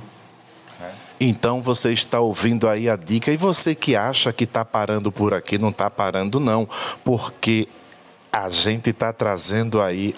Então 1.19 1.61
você 1.61 1.91
está 1.91 2.19
ouvindo 2.19 2.67
aí 2.67 2.89
a 2.89 2.95
dica 2.95 3.31
e 3.31 3.37
você 3.37 3.73
que 3.73 3.95
acha 3.95 4.33
que 4.33 4.43
está 4.43 4.65
parando 4.65 5.11
por 5.11 5.33
aqui, 5.33 5.57
não 5.57 5.69
está 5.69 5.89
parando 5.89 6.39
não, 6.39 6.67
porque 7.03 7.67
a 8.31 8.49
gente 8.49 8.89
está 8.89 9.13
trazendo 9.13 9.81
aí 9.81 10.13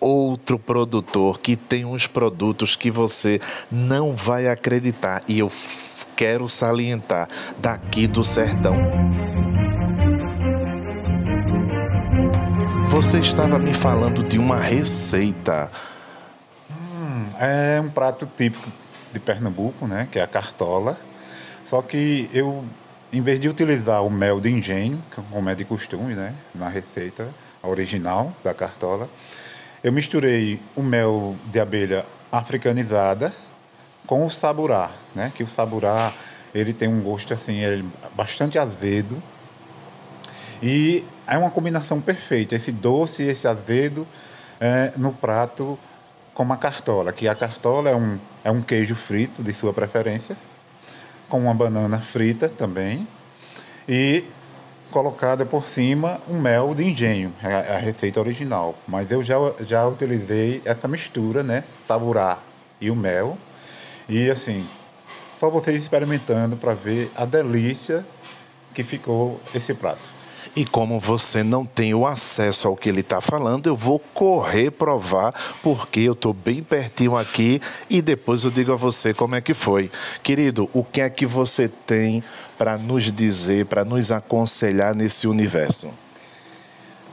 outro 0.00 0.58
produtor 0.58 1.38
que 1.38 1.54
tem 1.54 1.84
uns 1.84 2.08
produtos 2.08 2.74
que 2.74 2.90
você 2.90 3.40
não 3.70 4.16
vai 4.16 4.48
acreditar 4.48 5.22
e 5.28 5.38
eu 5.38 5.50
quero 6.16 6.48
salientar 6.48 7.28
daqui 7.58 8.08
do 8.08 8.24
sertão. 8.24 8.76
Você 12.88 13.20
estava 13.20 13.58
me 13.58 13.72
falando 13.72 14.22
de 14.22 14.38
uma 14.38 14.58
receita. 14.58 15.70
Hum, 16.68 17.26
é 17.38 17.80
um 17.80 17.88
prato 17.88 18.28
típico 18.36 18.81
de 19.12 19.20
Pernambuco, 19.20 19.86
né, 19.86 20.08
que 20.10 20.18
é 20.18 20.22
a 20.22 20.26
cartola. 20.26 20.98
Só 21.64 21.82
que 21.82 22.28
eu, 22.32 22.64
em 23.12 23.20
vez 23.20 23.38
de 23.40 23.48
utilizar 23.48 24.04
o 24.04 24.10
mel 24.10 24.40
de 24.40 24.50
engenho, 24.50 25.02
como 25.30 25.48
é 25.48 25.54
de 25.54 25.64
costume, 25.64 26.14
né, 26.14 26.34
na 26.54 26.68
receita 26.68 27.28
original 27.62 28.34
da 28.42 28.52
cartola, 28.52 29.08
eu 29.82 29.92
misturei 29.92 30.60
o 30.76 30.82
mel 30.82 31.36
de 31.46 31.60
abelha 31.60 32.04
africanizada 32.30 33.32
com 34.06 34.26
o 34.26 34.30
saburá, 34.30 34.90
né, 35.14 35.32
que 35.34 35.42
o 35.42 35.48
saburá 35.48 36.12
ele 36.54 36.72
tem 36.72 36.88
um 36.88 37.00
gosto 37.02 37.32
assim, 37.32 37.60
ele 37.60 37.84
bastante 38.14 38.58
azedo. 38.58 39.22
E 40.62 41.04
é 41.26 41.36
uma 41.38 41.50
combinação 41.50 42.00
perfeita, 42.00 42.54
esse 42.54 42.70
doce 42.70 43.22
esse 43.24 43.48
azedo 43.48 44.06
é, 44.60 44.92
no 44.96 45.12
prato 45.12 45.78
como 46.34 46.52
a 46.52 46.56
cartola, 46.56 47.12
que 47.12 47.28
a 47.28 47.34
cartola 47.34 47.90
é 47.90 47.94
um, 47.94 48.18
é 48.44 48.50
um 48.50 48.62
queijo 48.62 48.94
frito 48.94 49.42
de 49.42 49.52
sua 49.52 49.72
preferência, 49.72 50.36
com 51.28 51.40
uma 51.40 51.54
banana 51.54 51.98
frita 51.98 52.48
também, 52.48 53.06
e 53.88 54.24
colocada 54.90 55.44
por 55.44 55.66
cima 55.66 56.20
um 56.28 56.40
mel 56.40 56.74
de 56.74 56.84
engenho, 56.84 57.32
é 57.42 57.54
a, 57.54 57.58
é 57.58 57.78
receita 57.78 58.20
original. 58.20 58.74
Mas 58.86 59.10
eu 59.10 59.22
já, 59.22 59.36
já 59.66 59.86
utilizei 59.86 60.62
essa 60.64 60.86
mistura, 60.86 61.42
né, 61.42 61.64
saburá 61.86 62.38
e 62.80 62.90
o 62.90 62.96
mel, 62.96 63.38
e 64.08 64.30
assim, 64.30 64.66
só 65.38 65.48
vocês 65.50 65.82
experimentando 65.82 66.56
para 66.56 66.74
ver 66.74 67.10
a 67.16 67.24
delícia 67.24 68.04
que 68.74 68.82
ficou 68.82 69.40
esse 69.54 69.74
prato. 69.74 70.21
E 70.54 70.64
como 70.64 70.98
você 71.00 71.42
não 71.42 71.64
tem 71.64 71.94
o 71.94 72.06
acesso 72.06 72.68
ao 72.68 72.76
que 72.76 72.88
ele 72.88 73.00
está 73.00 73.20
falando, 73.20 73.66
eu 73.66 73.76
vou 73.76 73.98
correr 73.98 74.70
provar, 74.70 75.34
porque 75.62 76.00
eu 76.00 76.12
estou 76.12 76.32
bem 76.32 76.62
pertinho 76.62 77.16
aqui 77.16 77.60
e 77.88 78.02
depois 78.02 78.44
eu 78.44 78.50
digo 78.50 78.72
a 78.72 78.76
você 78.76 79.14
como 79.14 79.34
é 79.34 79.40
que 79.40 79.54
foi. 79.54 79.90
Querido, 80.22 80.68
o 80.72 80.84
que 80.84 81.00
é 81.00 81.08
que 81.08 81.26
você 81.26 81.68
tem 81.68 82.22
para 82.58 82.76
nos 82.78 83.10
dizer, 83.10 83.66
para 83.66 83.84
nos 83.84 84.10
aconselhar 84.10 84.94
nesse 84.94 85.26
universo? 85.26 85.90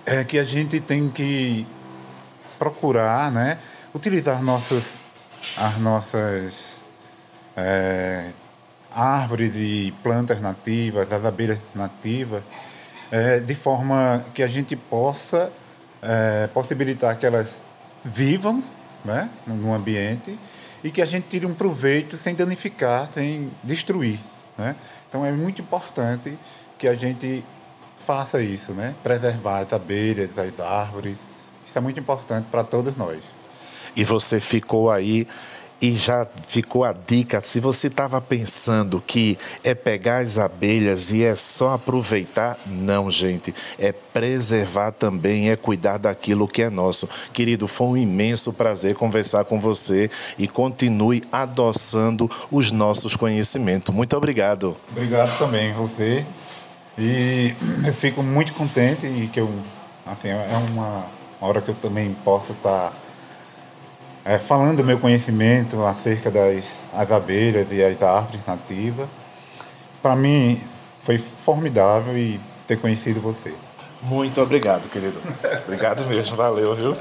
É 0.05 0.23
que 0.23 0.37
a 0.37 0.43
gente 0.43 0.79
tem 0.79 1.09
que 1.09 1.65
procurar, 2.57 3.31
né, 3.31 3.59
utilizar 3.93 4.43
nossas, 4.43 4.97
as 5.55 5.77
nossas 5.77 6.81
é, 7.55 8.31
árvores 8.93 9.53
e 9.55 9.93
plantas 10.03 10.41
nativas, 10.41 11.11
as 11.11 11.25
abelhas 11.25 11.59
nativas, 11.73 12.43
é, 13.11 13.39
de 13.39 13.55
forma 13.55 14.25
que 14.33 14.43
a 14.43 14.47
gente 14.47 14.75
possa 14.75 15.51
é, 16.01 16.47
possibilitar 16.53 17.17
que 17.17 17.25
elas 17.25 17.57
vivam 18.03 18.63
né, 19.03 19.29
no 19.45 19.73
ambiente 19.73 20.37
e 20.83 20.91
que 20.91 21.01
a 21.01 21.05
gente 21.05 21.27
tire 21.27 21.45
um 21.45 21.53
proveito 21.53 22.17
sem 22.17 22.33
danificar, 22.35 23.09
sem 23.13 23.49
destruir. 23.63 24.19
Né? 24.57 24.75
Então 25.07 25.25
é 25.25 25.31
muito 25.31 25.61
importante 25.61 26.37
que 26.77 26.87
a 26.87 26.95
gente 26.95 27.43
faça 28.05 28.41
isso, 28.41 28.71
né? 28.71 28.95
preservar 29.03 29.59
as 29.59 29.73
abelhas, 29.73 30.29
as 30.37 30.59
árvores. 30.59 31.19
Isso 31.67 31.77
é 31.77 31.81
muito 31.81 31.99
importante 31.99 32.47
para 32.49 32.63
todos 32.63 32.95
nós. 32.95 33.21
E 33.95 34.03
você 34.03 34.39
ficou 34.39 34.89
aí 34.89 35.27
E 35.81 35.93
já 35.93 36.27
ficou 36.47 36.83
a 36.83 36.93
dica, 36.93 37.39
se 37.39 37.59
você 37.59 37.87
estava 37.87 38.19
pensando 38.19 39.01
que 39.05 39.37
é 39.63 39.73
pegar 39.73 40.17
as 40.17 40.37
abelhas 40.37 41.09
e 41.09 41.23
é 41.23 41.35
só 41.35 41.73
aproveitar, 41.73 42.57
não, 42.65 43.09
gente, 43.09 43.55
é 43.77 43.93
preservar 43.93 44.91
também, 44.91 45.49
é 45.49 45.55
cuidar 45.55 45.97
daquilo 45.97 46.49
que 46.49 46.61
é 46.61 46.69
nosso. 46.69 47.07
Querido, 47.31 47.65
foi 47.65 47.87
um 47.87 47.97
imenso 47.97 48.51
prazer 48.51 48.93
conversar 48.95 49.45
com 49.45 49.57
você 49.57 50.11
e 50.37 50.49
continue 50.49 51.23
adoçando 51.31 52.29
os 52.51 52.73
nossos 52.73 53.15
conhecimentos. 53.15 53.95
Muito 53.95 54.17
obrigado. 54.17 54.75
Obrigado 54.91 55.37
também, 55.37 55.73
você. 55.73 56.25
E 56.97 57.53
eu 57.85 57.93
fico 57.93 58.21
muito 58.21 58.53
contente 58.53 59.05
e 59.05 59.29
que 59.31 59.39
eu, 59.39 59.49
assim, 60.05 60.27
é 60.27 60.57
uma 60.69 61.05
hora 61.39 61.61
que 61.61 61.69
eu 61.69 61.75
também 61.75 62.13
posso 62.25 62.51
estar 62.51 62.91
é, 64.29 64.37
falando 64.37 64.77
do 64.77 64.83
meu 64.83 64.99
conhecimento 64.99 65.83
acerca 65.83 66.29
das 66.29 66.63
as 66.93 67.11
abelhas 67.11 67.67
e 67.71 67.83
as 67.83 67.99
árvores 67.99 68.45
nativas. 68.45 69.09
Para 70.03 70.15
mim 70.15 70.61
foi 71.03 71.17
formidável 71.17 72.15
e 72.15 72.39
ter 72.67 72.77
conhecido 72.77 73.19
você. 73.19 73.51
Muito 74.03 74.39
obrigado, 74.39 74.87
querido. 74.87 75.19
obrigado 75.65 76.05
mesmo, 76.05 76.35
valeu, 76.37 76.75
viu? 76.75 76.95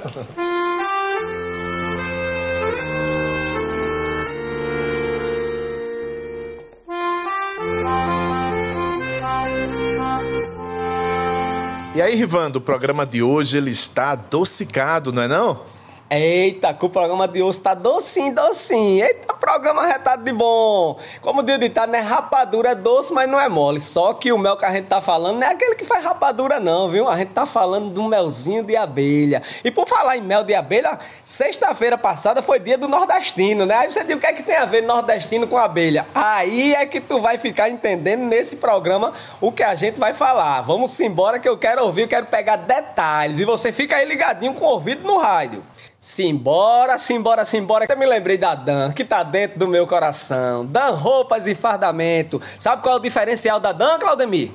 E 11.94 12.00
aí, 12.00 12.14
Rivando, 12.14 12.58
o 12.58 12.62
programa 12.62 13.04
de 13.04 13.22
hoje 13.22 13.58
ele 13.58 13.70
está 13.70 14.12
adocicado, 14.12 15.12
não 15.12 15.22
é 15.22 15.28
não? 15.28 15.77
Eita, 16.10 16.72
que 16.72 16.86
o 16.86 16.88
programa 16.88 17.28
de 17.28 17.42
hoje 17.42 17.60
tá 17.60 17.74
docinho, 17.74 18.34
docinho. 18.34 19.04
Eita, 19.04 19.34
programa 19.38 19.86
retado 19.86 20.22
de 20.22 20.32
bom. 20.32 20.98
Como 21.20 21.42
diz 21.42 21.56
o 21.56 21.58
ditado, 21.58 21.90
né? 21.90 22.00
Rapadura 22.00 22.70
é 22.70 22.74
doce, 22.74 23.12
mas 23.12 23.28
não 23.28 23.40
é 23.40 23.48
mole. 23.48 23.80
Só 23.80 24.12
que 24.14 24.32
o 24.32 24.38
mel 24.38 24.56
que 24.56 24.64
a 24.64 24.72
gente 24.72 24.86
tá 24.86 25.00
falando 25.00 25.38
não 25.38 25.46
é 25.46 25.50
aquele 25.50 25.74
que 25.74 25.84
faz 25.84 26.04
rapadura, 26.04 26.60
não, 26.60 26.90
viu? 26.90 27.08
A 27.08 27.16
gente 27.16 27.30
tá 27.30 27.46
falando 27.46 27.98
um 28.00 28.08
melzinho 28.08 28.62
de 28.62 28.76
abelha. 28.76 29.42
E 29.64 29.70
por 29.70 29.88
falar 29.88 30.16
em 30.16 30.20
mel 30.20 30.44
de 30.44 30.54
abelha, 30.54 30.98
sexta-feira 31.24 31.96
passada 31.96 32.42
foi 32.42 32.58
dia 32.58 32.76
do 32.76 32.88
nordestino, 32.88 33.64
né? 33.64 33.74
Aí 33.74 33.92
você 33.92 34.04
diz, 34.04 34.16
o 34.16 34.20
que 34.20 34.26
é 34.26 34.32
que 34.32 34.42
tem 34.42 34.56
a 34.56 34.64
ver 34.64 34.82
nordestino 34.82 35.46
com 35.46 35.56
abelha? 35.56 36.06
Aí 36.14 36.74
é 36.74 36.84
que 36.86 37.00
tu 37.00 37.20
vai 37.20 37.38
ficar 37.38 37.68
entendendo 37.70 38.22
nesse 38.22 38.56
programa 38.56 39.12
o 39.40 39.52
que 39.52 39.62
a 39.62 39.74
gente 39.74 39.98
vai 39.98 40.12
falar. 40.12 40.60
Vamos 40.62 40.98
embora 41.00 41.38
que 41.38 41.48
eu 41.48 41.56
quero 41.56 41.84
ouvir, 41.84 42.08
quero 42.08 42.26
pegar 42.26 42.56
detalhes. 42.56 43.38
E 43.38 43.44
você 43.44 43.72
fica 43.72 43.96
aí 43.96 44.04
ligadinho 44.04 44.54
com 44.54 44.64
o 44.64 44.68
ouvido 44.68 45.06
no 45.06 45.18
rádio. 45.18 45.62
Simbora, 46.00 46.96
simbora, 46.96 47.44
simbora. 47.44 47.84
Eu 47.88 47.98
me 47.98 48.06
lembrei 48.06 48.38
da 48.38 48.54
Dan, 48.54 48.92
que 48.92 49.04
tá 49.04 49.24
dentro 49.30 49.58
do 49.58 49.68
meu 49.68 49.86
coração. 49.86 50.66
Dan 50.66 50.90
Roupas 50.90 51.46
e 51.46 51.54
Fardamento. 51.54 52.40
Sabe 52.58 52.82
qual 52.82 52.96
é 52.96 52.98
o 52.98 53.02
diferencial 53.02 53.60
da 53.60 53.72
Dan, 53.72 53.98
Claudemir? 53.98 54.50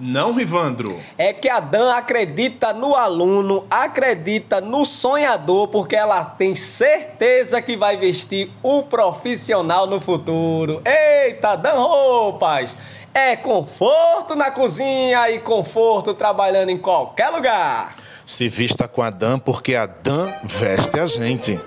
Não, 0.00 0.32
Rivandro. 0.32 0.96
É 1.16 1.32
que 1.32 1.48
a 1.48 1.58
Dan 1.58 1.92
acredita 1.92 2.72
no 2.72 2.94
aluno, 2.94 3.66
acredita 3.68 4.60
no 4.60 4.84
sonhador, 4.84 5.66
porque 5.68 5.96
ela 5.96 6.24
tem 6.24 6.54
certeza 6.54 7.60
que 7.60 7.76
vai 7.76 7.96
vestir 7.96 8.52
o 8.62 8.84
profissional 8.84 9.88
no 9.88 10.00
futuro. 10.00 10.80
Eita, 10.84 11.56
Dan 11.56 11.80
Roupas! 11.80 12.76
É 13.12 13.34
conforto 13.34 14.36
na 14.36 14.52
cozinha 14.52 15.28
e 15.30 15.40
conforto 15.40 16.14
trabalhando 16.14 16.70
em 16.70 16.78
qualquer 16.78 17.30
lugar. 17.30 17.96
Se 18.24 18.48
vista 18.48 18.86
com 18.86 19.02
a 19.02 19.10
Dan, 19.10 19.40
porque 19.40 19.74
a 19.74 19.86
Dan 19.86 20.28
veste 20.44 21.00
a 21.00 21.06
gente. 21.06 21.58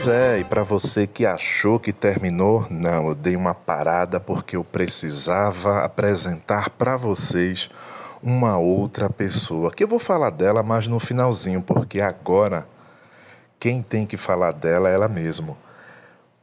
Pois 0.00 0.06
é, 0.06 0.38
e 0.38 0.44
para 0.44 0.62
você 0.62 1.08
que 1.08 1.26
achou 1.26 1.80
que 1.80 1.92
terminou, 1.92 2.64
não, 2.70 3.08
eu 3.08 3.14
dei 3.16 3.34
uma 3.34 3.52
parada 3.52 4.20
porque 4.20 4.54
eu 4.54 4.62
precisava 4.62 5.80
apresentar 5.80 6.70
para 6.70 6.96
vocês 6.96 7.68
uma 8.22 8.56
outra 8.56 9.10
pessoa, 9.10 9.72
que 9.72 9.82
eu 9.82 9.88
vou 9.88 9.98
falar 9.98 10.30
dela 10.30 10.62
mais 10.62 10.86
no 10.86 11.00
finalzinho, 11.00 11.60
porque 11.60 12.00
agora 12.00 12.64
quem 13.58 13.82
tem 13.82 14.06
que 14.06 14.16
falar 14.16 14.52
dela 14.52 14.88
é 14.88 14.94
ela 14.94 15.08
mesma. 15.08 15.56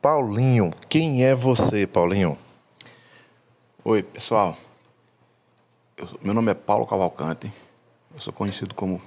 Paulinho, 0.02 0.74
quem 0.90 1.24
é 1.24 1.34
você, 1.34 1.88
Paulinho? 1.88 2.38
Oi, 3.86 4.04
pessoal. 4.04 4.58
Eu, 5.96 6.10
meu 6.22 6.34
nome 6.34 6.52
é 6.52 6.56
Paulo 6.56 6.86
Cavalcante. 6.86 7.50
Eu 8.14 8.20
sou 8.20 8.34
conhecido 8.34 8.76
como 8.76 9.02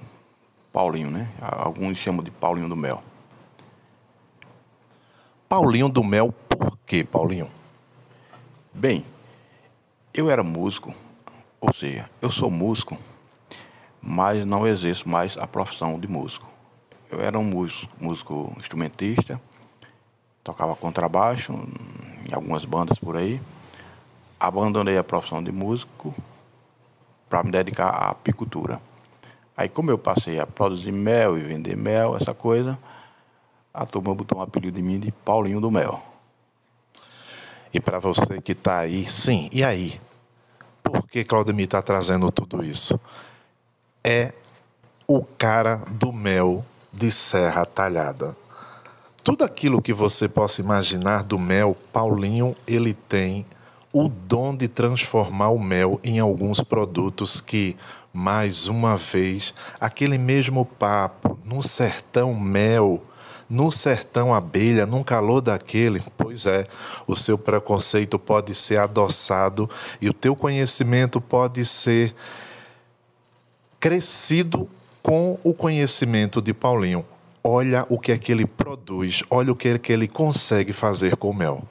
Paulinho, 0.73 1.11
né? 1.11 1.29
Alguns 1.39 1.99
chamam 1.99 2.23
de 2.23 2.31
Paulinho 2.31 2.67
do 2.67 2.75
Mel. 2.75 3.03
Paulinho 5.49 5.89
do 5.89 6.03
Mel, 6.03 6.31
por 6.47 6.77
quê, 6.85 7.03
Paulinho? 7.03 7.49
Bem, 8.71 9.03
eu 10.13 10.29
era 10.29 10.43
músico, 10.43 10.93
ou 11.59 11.73
seja, 11.73 12.07
eu 12.21 12.29
sou 12.29 12.51
músico, 12.51 12.95
mas 13.99 14.45
não 14.45 14.67
exerço 14.67 15.09
mais 15.09 15.35
a 15.39 15.47
profissão 15.47 15.99
de 15.99 16.07
músico. 16.07 16.47
Eu 17.09 17.19
era 17.19 17.39
um 17.39 17.43
músico, 17.43 17.91
músico 17.99 18.53
instrumentista, 18.59 19.41
tocava 20.43 20.75
contrabaixo 20.75 21.51
em 22.29 22.31
algumas 22.31 22.63
bandas 22.63 22.99
por 22.99 23.17
aí. 23.17 23.41
Abandonei 24.39 24.99
a 24.99 25.03
profissão 25.03 25.41
de 25.41 25.51
músico 25.51 26.13
para 27.27 27.41
me 27.41 27.49
dedicar 27.49 27.89
à 27.89 28.11
apicultura. 28.11 28.79
Aí, 29.57 29.67
como 29.67 29.89
eu 29.89 29.97
passei 29.97 30.39
a 30.39 30.45
produzir 30.45 30.91
mel 30.91 31.39
e 31.39 31.41
vender 31.41 31.75
mel, 31.75 32.15
essa 32.15 32.35
coisa, 32.35 32.77
a 33.73 33.85
turma 33.85 34.13
botou 34.15 34.39
um 34.39 34.41
apelido 34.41 34.77
de 34.77 34.81
mim 34.81 34.99
de 34.99 35.11
Paulinho 35.11 35.61
do 35.61 35.71
Mel. 35.71 36.01
E 37.73 37.79
para 37.79 37.99
você 37.99 38.41
que 38.41 38.53
está 38.53 38.79
aí, 38.79 39.09
sim, 39.09 39.49
e 39.51 39.63
aí? 39.63 39.99
Por 40.81 41.07
que 41.07 41.23
Claudemir 41.23 41.65
está 41.65 41.81
trazendo 41.81 42.31
tudo 42.31 42.63
isso? 42.63 42.99
É 44.03 44.33
o 45.07 45.23
cara 45.23 45.83
do 45.89 46.11
mel 46.11 46.65
de 46.91 47.11
Serra 47.11 47.65
Talhada. 47.65 48.35
Tudo 49.23 49.43
aquilo 49.43 49.81
que 49.81 49.93
você 49.93 50.27
possa 50.27 50.61
imaginar 50.61 51.23
do 51.23 51.37
mel, 51.37 51.77
Paulinho, 51.93 52.55
ele 52.65 52.93
tem 52.93 53.45
o 53.93 54.07
dom 54.07 54.55
de 54.55 54.67
transformar 54.67 55.49
o 55.49 55.59
mel 55.59 55.99
em 56.03 56.19
alguns 56.19 56.61
produtos 56.61 57.41
que, 57.41 57.75
mais 58.11 58.67
uma 58.67 58.97
vez, 58.97 59.53
aquele 59.79 60.17
mesmo 60.17 60.65
papo, 60.65 61.37
no 61.43 61.61
sertão 61.61 62.33
mel, 62.33 63.03
no 63.49 63.71
sertão 63.71 64.33
abelha, 64.33 64.85
num 64.85 65.03
calor 65.03 65.41
daquele, 65.41 66.03
pois 66.15 66.45
é, 66.45 66.67
o 67.07 67.15
seu 67.15 67.37
preconceito 67.37 68.19
pode 68.19 68.53
ser 68.53 68.77
adoçado 68.77 69.67
e 69.99 70.07
o 70.07 70.13
teu 70.13 70.35
conhecimento 70.35 71.19
pode 71.19 71.65
ser 71.65 72.15
crescido 73.79 74.69
com 75.01 75.39
o 75.43 75.53
conhecimento 75.53 76.41
de 76.41 76.53
Paulinho. 76.53 77.03
Olha 77.43 77.85
o 77.89 77.97
que 77.97 78.11
é 78.11 78.17
que 78.17 78.31
ele 78.31 78.45
produz, 78.45 79.23
olha 79.29 79.51
o 79.51 79.55
que 79.55 79.69
é 79.69 79.79
que 79.79 79.91
ele 79.91 80.07
consegue 80.07 80.73
fazer 80.73 81.15
com 81.15 81.29
o 81.29 81.33
mel. 81.33 81.63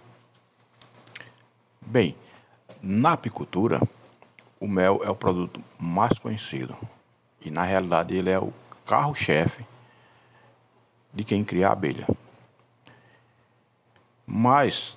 Bem, 1.80 2.16
na 2.82 3.12
apicultura, 3.12 3.80
o 4.58 4.66
mel 4.66 5.00
é 5.04 5.10
o 5.10 5.14
produto 5.14 5.62
mais 5.78 6.18
conhecido. 6.18 6.74
E 7.44 7.50
na 7.50 7.62
realidade 7.62 8.16
ele 8.16 8.30
é 8.30 8.38
o 8.38 8.52
carro-chefe 8.84 9.64
de 11.12 11.24
quem 11.24 11.44
cria 11.44 11.68
a 11.68 11.72
abelha. 11.72 12.06
Mas 14.26 14.96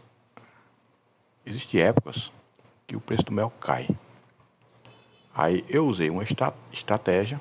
existem 1.45 1.81
épocas 1.81 2.31
que 2.85 2.95
o 2.95 3.01
preço 3.01 3.23
do 3.23 3.31
mel 3.31 3.51
cai. 3.59 3.87
Aí 5.33 5.65
eu 5.69 5.87
usei 5.87 6.09
uma 6.09 6.23
estratégia 6.73 7.39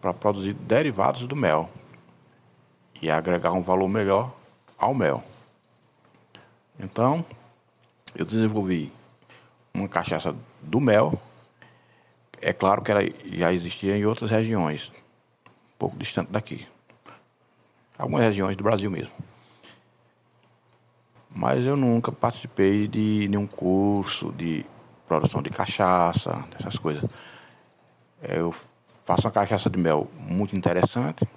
para 0.00 0.14
produzir 0.14 0.54
derivados 0.54 1.26
do 1.26 1.36
mel 1.36 1.70
e 3.00 3.10
agregar 3.10 3.52
um 3.52 3.62
valor 3.62 3.88
melhor 3.88 4.34
ao 4.78 4.94
mel. 4.94 5.22
Então, 6.78 7.24
eu 8.14 8.24
desenvolvi 8.24 8.92
uma 9.72 9.88
cachaça 9.88 10.34
do 10.62 10.80
mel. 10.80 11.20
É 12.40 12.52
claro 12.52 12.82
que 12.82 12.90
ela 12.90 13.02
já 13.24 13.52
existia 13.52 13.96
em 13.96 14.06
outras 14.06 14.30
regiões, 14.30 14.90
um 15.46 15.78
pouco 15.78 15.96
distante 15.96 16.30
daqui. 16.30 16.66
Algumas 17.98 18.22
regiões 18.24 18.56
do 18.56 18.64
Brasil 18.64 18.90
mesmo. 18.90 19.12
Mas 21.30 21.64
eu 21.64 21.76
nunca 21.76 22.12
participei 22.12 22.86
de 22.86 23.26
nenhum 23.28 23.46
curso 23.46 24.32
de 24.32 24.64
produção 25.06 25.42
de 25.42 25.50
cachaça, 25.50 26.44
dessas 26.50 26.76
coisas. 26.78 27.04
Eu 28.22 28.54
Faço 29.04 29.26
uma 29.26 29.32
cachaça 29.32 29.68
de 29.68 29.78
mel 29.78 30.08
muito 30.16 30.56
interessante 30.56 31.28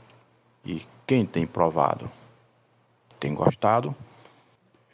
e 0.64 0.82
quem 1.06 1.26
tem 1.26 1.46
provado 1.46 2.10
tem 3.20 3.34
gostado. 3.34 3.94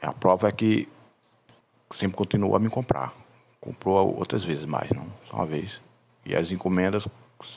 A 0.02 0.12
prova 0.12 0.50
é 0.50 0.52
que 0.52 0.90
sempre 1.96 2.18
continuou 2.18 2.56
a 2.56 2.60
me 2.60 2.70
comprar. 2.70 3.14
Comprou 3.62 4.18
outras 4.18 4.44
vezes 4.44 4.66
mais, 4.66 4.90
não 4.90 5.06
só 5.30 5.38
uma 5.38 5.46
vez. 5.46 5.80
E 6.26 6.36
as 6.36 6.52
encomendas 6.52 7.08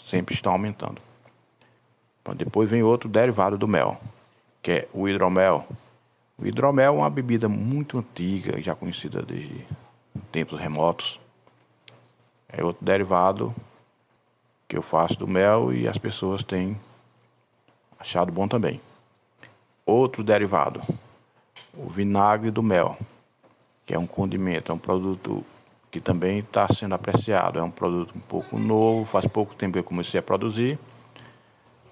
sempre 0.06 0.34
estão 0.34 0.52
aumentando. 0.52 1.00
Depois 2.34 2.68
vem 2.68 2.82
outro 2.82 3.08
derivado 3.08 3.56
do 3.56 3.68
mel, 3.68 4.00
que 4.62 4.70
é 4.70 4.88
o 4.92 5.08
hidromel. 5.08 5.66
O 6.38 6.46
hidromel 6.46 6.94
é 6.94 6.98
uma 6.98 7.10
bebida 7.10 7.48
muito 7.48 7.98
antiga, 7.98 8.60
já 8.60 8.74
conhecida 8.74 9.22
desde 9.22 9.66
tempos 10.32 10.58
remotos. 10.58 11.20
É 12.48 12.62
outro 12.64 12.84
derivado 12.84 13.54
que 14.68 14.76
eu 14.76 14.82
faço 14.82 15.18
do 15.18 15.26
mel 15.26 15.72
e 15.72 15.86
as 15.86 15.98
pessoas 15.98 16.42
têm 16.42 16.78
achado 17.98 18.32
bom 18.32 18.48
também. 18.48 18.80
Outro 19.84 20.24
derivado, 20.24 20.82
o 21.72 21.88
vinagre 21.88 22.50
do 22.50 22.62
mel, 22.62 22.98
que 23.84 23.94
é 23.94 23.98
um 23.98 24.06
condimento, 24.06 24.72
é 24.72 24.74
um 24.74 24.78
produto 24.78 25.44
que 25.90 26.00
também 26.00 26.40
está 26.40 26.68
sendo 26.68 26.94
apreciado. 26.94 27.58
É 27.58 27.62
um 27.62 27.70
produto 27.70 28.12
um 28.16 28.20
pouco 28.20 28.58
novo, 28.58 29.06
faz 29.06 29.26
pouco 29.26 29.54
tempo 29.54 29.74
que 29.74 29.78
eu 29.78 29.84
comecei 29.84 30.20
a 30.20 30.22
produzir, 30.22 30.78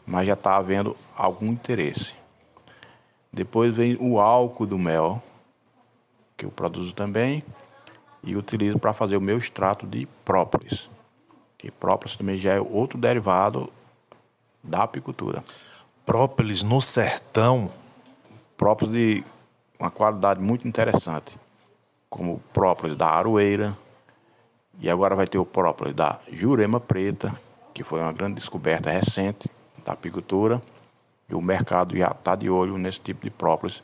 mas 0.07 0.27
já 0.27 0.35
está 0.35 0.57
havendo 0.57 0.97
algum 1.17 1.47
interesse. 1.47 2.15
Depois 3.33 3.75
vem 3.75 3.97
o 3.99 4.21
álcool 4.21 4.67
do 4.67 4.79
mel, 4.79 5.23
que 6.37 6.45
eu 6.45 6.51
produzo 6.51 6.93
também 6.93 7.43
e 8.23 8.37
utilizo 8.37 8.79
para 8.79 8.93
fazer 8.93 9.17
o 9.17 9.21
meu 9.21 9.39
extrato 9.39 9.87
de 9.87 10.07
própolis. 10.25 10.89
Que 11.59 11.71
própolis 11.71 12.17
também 12.17 12.39
já 12.39 12.53
é 12.53 12.61
outro 12.61 12.99
derivado 12.99 13.71
da 14.63 14.83
apicultura. 14.83 15.43
Própolis 16.07 16.63
no 16.63 16.81
sertão? 16.81 17.71
Própolis 18.57 18.93
de 18.93 19.25
uma 19.79 19.91
qualidade 19.91 20.41
muito 20.41 20.69
interessante, 20.69 21.37
como 22.09 22.41
própolis 22.53 22.97
da 22.97 23.09
aroeira, 23.09 23.77
e 24.79 24.89
agora 24.89 25.17
vai 25.17 25.27
ter 25.27 25.39
o 25.39 25.45
própolis 25.45 25.95
da 25.95 26.19
Jurema 26.33 26.79
Preta, 26.79 27.35
que 27.73 27.83
foi 27.83 28.01
uma 28.01 28.13
grande 28.13 28.37
descoberta 28.37 28.91
recente 28.91 29.51
da 29.85 29.93
apicultura. 29.93 30.61
E 31.29 31.35
o 31.35 31.41
mercado 31.41 31.97
já 31.97 32.09
está 32.09 32.35
de 32.35 32.51
olho 32.51 32.77
nesse 32.77 33.01
tipo 33.01 33.23
de 33.25 33.31
própolis 33.31 33.83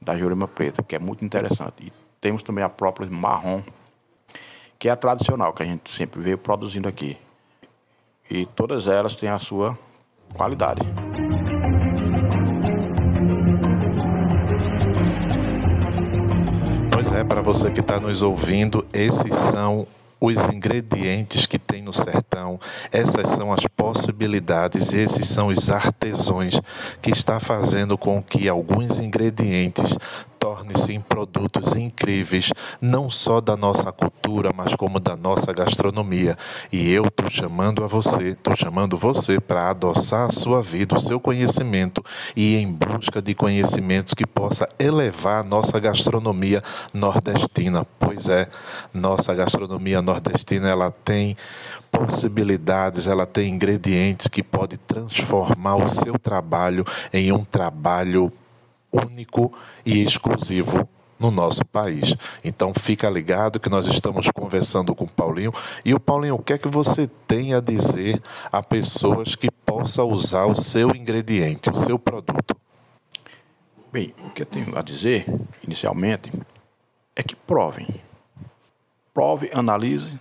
da 0.00 0.16
Jurema 0.16 0.48
Preta, 0.48 0.82
que 0.82 0.94
é 0.94 0.98
muito 0.98 1.24
interessante. 1.24 1.86
E 1.86 1.92
temos 2.20 2.42
também 2.42 2.64
a 2.64 2.68
própolis 2.68 3.10
marrom, 3.10 3.62
que 4.78 4.88
é 4.88 4.92
a 4.92 4.96
tradicional, 4.96 5.52
que 5.52 5.62
a 5.62 5.66
gente 5.66 5.94
sempre 5.94 6.20
veio 6.20 6.38
produzindo 6.38 6.88
aqui. 6.88 7.16
E 8.30 8.46
todas 8.46 8.86
elas 8.86 9.16
têm 9.16 9.28
a 9.28 9.38
sua 9.38 9.76
qualidade. 10.34 10.80
Pois 16.92 17.12
é, 17.12 17.24
para 17.24 17.40
você 17.40 17.70
que 17.70 17.80
está 17.80 17.98
nos 17.98 18.22
ouvindo, 18.22 18.86
esses 18.92 19.34
são 19.50 19.86
os 20.20 20.36
ingredientes 20.52 21.46
que 21.46 21.58
tem 21.58 21.82
no 21.82 21.92
sertão, 21.92 22.58
essas 22.90 23.30
são 23.30 23.52
as 23.52 23.66
possibilidades, 23.66 24.92
esses 24.92 25.28
são 25.28 25.48
os 25.48 25.70
artesãos 25.70 26.60
que 27.00 27.10
está 27.10 27.38
fazendo 27.38 27.96
com 27.96 28.22
que 28.22 28.48
alguns 28.48 28.98
ingredientes 28.98 29.96
torne-se 30.38 30.92
em 30.92 31.00
produtos 31.00 31.74
incríveis, 31.76 32.50
não 32.80 33.10
só 33.10 33.40
da 33.40 33.56
nossa 33.56 33.90
cultura, 33.92 34.50
mas 34.54 34.74
como 34.74 35.00
da 35.00 35.16
nossa 35.16 35.52
gastronomia. 35.52 36.36
E 36.72 36.90
eu 36.90 37.06
estou 37.06 37.28
chamando 37.28 37.84
a 37.84 37.86
você, 37.86 38.28
estou 38.28 38.56
chamando 38.56 38.96
você 38.96 39.40
para 39.40 39.70
adoçar 39.70 40.26
a 40.26 40.32
sua 40.32 40.62
vida, 40.62 40.96
o 40.96 41.00
seu 41.00 41.20
conhecimento 41.20 42.04
e 42.36 42.54
ir 42.54 42.62
em 42.62 42.72
busca 42.72 43.20
de 43.20 43.34
conhecimentos 43.34 44.14
que 44.14 44.26
possa 44.26 44.66
elevar 44.78 45.40
a 45.40 45.44
nossa 45.44 45.78
gastronomia 45.78 46.62
nordestina. 46.94 47.86
Pois 47.98 48.28
é, 48.28 48.48
nossa 48.94 49.34
gastronomia 49.34 50.00
nordestina 50.00 50.68
ela 50.68 50.90
tem 50.90 51.36
possibilidades, 51.90 53.06
ela 53.06 53.26
tem 53.26 53.52
ingredientes 53.52 54.28
que 54.28 54.42
pode 54.42 54.76
transformar 54.76 55.76
o 55.76 55.88
seu 55.88 56.18
trabalho 56.18 56.84
em 57.12 57.32
um 57.32 57.44
trabalho 57.44 58.32
único 58.92 59.52
e 59.84 60.02
exclusivo 60.02 60.88
no 61.18 61.30
nosso 61.30 61.64
país. 61.64 62.14
Então 62.44 62.72
fica 62.72 63.10
ligado 63.10 63.58
que 63.58 63.68
nós 63.68 63.86
estamos 63.88 64.30
conversando 64.30 64.94
com 64.94 65.04
o 65.04 65.08
Paulinho. 65.08 65.52
E 65.84 65.92
o 65.92 66.00
Paulinho, 66.00 66.36
o 66.36 66.42
que 66.42 66.52
é 66.52 66.58
que 66.58 66.68
você 66.68 67.08
tem 67.26 67.54
a 67.54 67.60
dizer 67.60 68.22
a 68.52 68.62
pessoas 68.62 69.34
que 69.34 69.50
possam 69.50 70.08
usar 70.08 70.46
o 70.46 70.54
seu 70.54 70.90
ingrediente, 70.94 71.70
o 71.70 71.76
seu 71.76 71.98
produto? 71.98 72.56
Bem, 73.92 74.14
o 74.24 74.30
que 74.30 74.42
eu 74.42 74.46
tenho 74.46 74.78
a 74.78 74.82
dizer, 74.82 75.24
inicialmente, 75.62 76.30
é 77.16 77.22
que 77.22 77.34
provem. 77.34 77.88
Prove, 79.12 79.50
analise, 79.52 80.18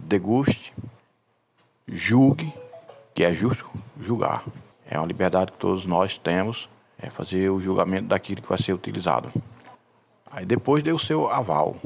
deguste, 0.00 0.72
julgue, 1.86 2.52
que 3.14 3.24
é 3.24 3.32
justo 3.32 3.68
julgar. 4.00 4.44
É 4.88 4.96
uma 4.96 5.06
liberdade 5.06 5.52
que 5.52 5.58
todos 5.58 5.84
nós 5.84 6.16
temos 6.16 6.68
é 7.02 7.10
fazer 7.10 7.50
o 7.50 7.60
julgamento 7.60 8.08
daquilo 8.08 8.40
que 8.40 8.48
vai 8.48 8.58
ser 8.58 8.72
utilizado. 8.72 9.30
Aí 10.30 10.46
depois 10.46 10.82
dê 10.82 10.92
o 10.92 10.98
seu 10.98 11.28
aval. 11.28 11.76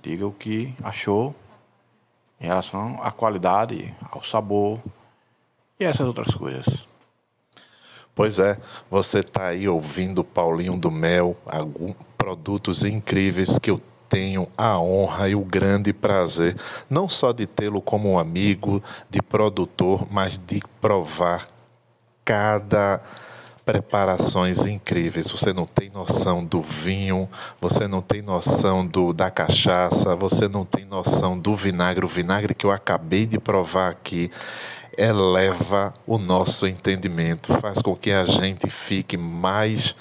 Diga 0.00 0.26
o 0.26 0.32
que 0.32 0.72
achou 0.82 1.34
em 2.40 2.46
relação 2.46 3.02
à 3.02 3.10
qualidade, 3.10 3.92
ao 4.10 4.22
sabor 4.22 4.80
e 5.78 5.84
essas 5.84 6.06
outras 6.06 6.32
coisas. 6.34 6.86
Pois 8.14 8.38
é, 8.38 8.56
você 8.88 9.18
está 9.18 9.48
aí 9.48 9.68
ouvindo 9.68 10.22
Paulinho 10.22 10.76
do 10.76 10.90
Mel, 10.90 11.36
alguns 11.44 11.96
produtos 12.16 12.84
incríveis 12.84 13.58
que 13.58 13.70
eu 13.70 13.80
tenho 14.08 14.46
a 14.56 14.78
honra 14.78 15.28
e 15.28 15.34
o 15.34 15.40
grande 15.40 15.92
prazer, 15.92 16.56
não 16.88 17.08
só 17.08 17.32
de 17.32 17.46
tê-lo 17.46 17.82
como 17.82 18.12
um 18.12 18.18
amigo, 18.18 18.80
de 19.10 19.20
produtor, 19.20 20.06
mas 20.12 20.38
de 20.38 20.62
provar 20.80 21.48
cada 22.24 23.02
preparações 23.64 24.66
incríveis. 24.66 25.30
Você 25.30 25.52
não 25.52 25.66
tem 25.66 25.90
noção 25.90 26.44
do 26.44 26.60
vinho, 26.60 27.28
você 27.60 27.88
não 27.88 28.02
tem 28.02 28.22
noção 28.22 28.86
do, 28.86 29.12
da 29.12 29.30
cachaça, 29.30 30.14
você 30.14 30.48
não 30.48 30.64
tem 30.64 30.84
noção 30.84 31.38
do 31.38 31.56
vinagre. 31.56 32.04
O 32.04 32.08
vinagre 32.08 32.54
que 32.54 32.66
eu 32.66 32.70
acabei 32.70 33.26
de 33.26 33.38
provar 33.38 33.90
aqui 33.90 34.30
eleva 34.96 35.92
o 36.06 36.18
nosso 36.18 36.66
entendimento, 36.66 37.52
faz 37.60 37.82
com 37.82 37.96
que 37.96 38.12
a 38.12 38.24
gente 38.24 38.68
fique 38.68 39.16
mais 39.16 39.94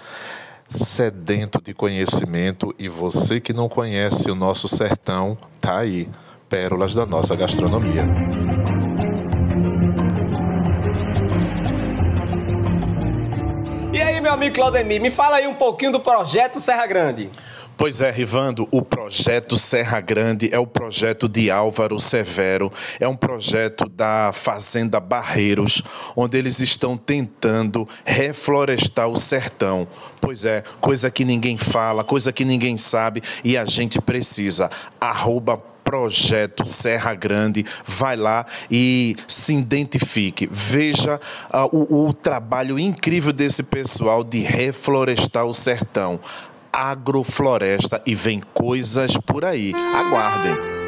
sedento 0.69 1.62
de 1.62 1.73
conhecimento 1.73 2.73
e 2.78 2.88
você 2.88 3.39
que 3.39 3.54
não 3.54 3.69
conhece 3.69 4.30
o 4.30 4.36
nosso 4.36 4.67
sertão, 4.67 5.38
tá 5.62 5.80
aí, 5.80 6.08
pérolas 6.49 6.93
da 6.93 7.06
nossa 7.06 7.36
gastronomia. 7.36 8.04
Amigo 14.34 14.56
Claudemir, 14.56 15.00
me 15.00 15.12
fala 15.12 15.38
aí 15.38 15.48
um 15.48 15.54
pouquinho 15.54 15.91
do 15.91 16.00
projeto 16.00 16.60
Serra 16.60 16.88
Grande. 16.88 17.30
Pois 17.78 18.02
é, 18.02 18.12
Rivando, 18.12 18.67
o 18.72 18.82
projeto 18.82 19.58
Serra 19.58 20.00
Grande 20.00 20.50
é 20.54 20.60
o 20.60 20.65
projeto 20.65 21.28
de 21.28 21.50
Álvaro 21.50 22.00
Severo, 22.00 22.72
é 23.00 23.08
um 23.08 23.15
projeto 23.15 23.89
da 23.89 24.32
Fazenda 24.32 25.00
Barreiros, 25.00 25.82
onde 26.15 26.38
eles 26.38 26.60
estão 26.60 26.96
tentando 26.96 27.88
reflorestar 28.06 29.08
o 29.08 29.17
sertão. 29.17 29.88
Pois 30.22 30.46
é, 30.46 30.63
coisa 30.80 31.10
que 31.10 31.26
ninguém 31.26 31.58
fala, 31.58 32.04
coisa 32.04 32.32
que 32.32 32.46
ninguém 32.46 32.78
sabe 32.78 33.22
e 33.43 33.58
a 33.58 33.65
gente 33.65 34.00
precisa. 34.00 34.69
Arroba 35.02 35.72
projeto 35.93 36.65
Serra 36.65 37.13
Grande, 37.13 37.63
vai 37.86 38.15
lá 38.15 38.47
e 38.69 39.15
se 39.27 39.53
identifique. 39.53 40.49
Veja 40.51 41.21
uh, 41.53 41.69
o, 41.71 42.08
o 42.08 42.13
trabalho 42.15 42.79
incrível 42.79 43.32
desse 43.32 43.62
pessoal 43.62 44.23
de 44.23 44.39
reflorestar 44.39 45.45
o 45.45 45.53
sertão. 45.53 46.19
Agrofloresta 46.71 48.01
e 48.08 48.15
vem 48.15 48.41
coisas 48.56 49.15
por 49.17 49.45
aí. 49.45 49.71
Aguardem. 49.95 50.83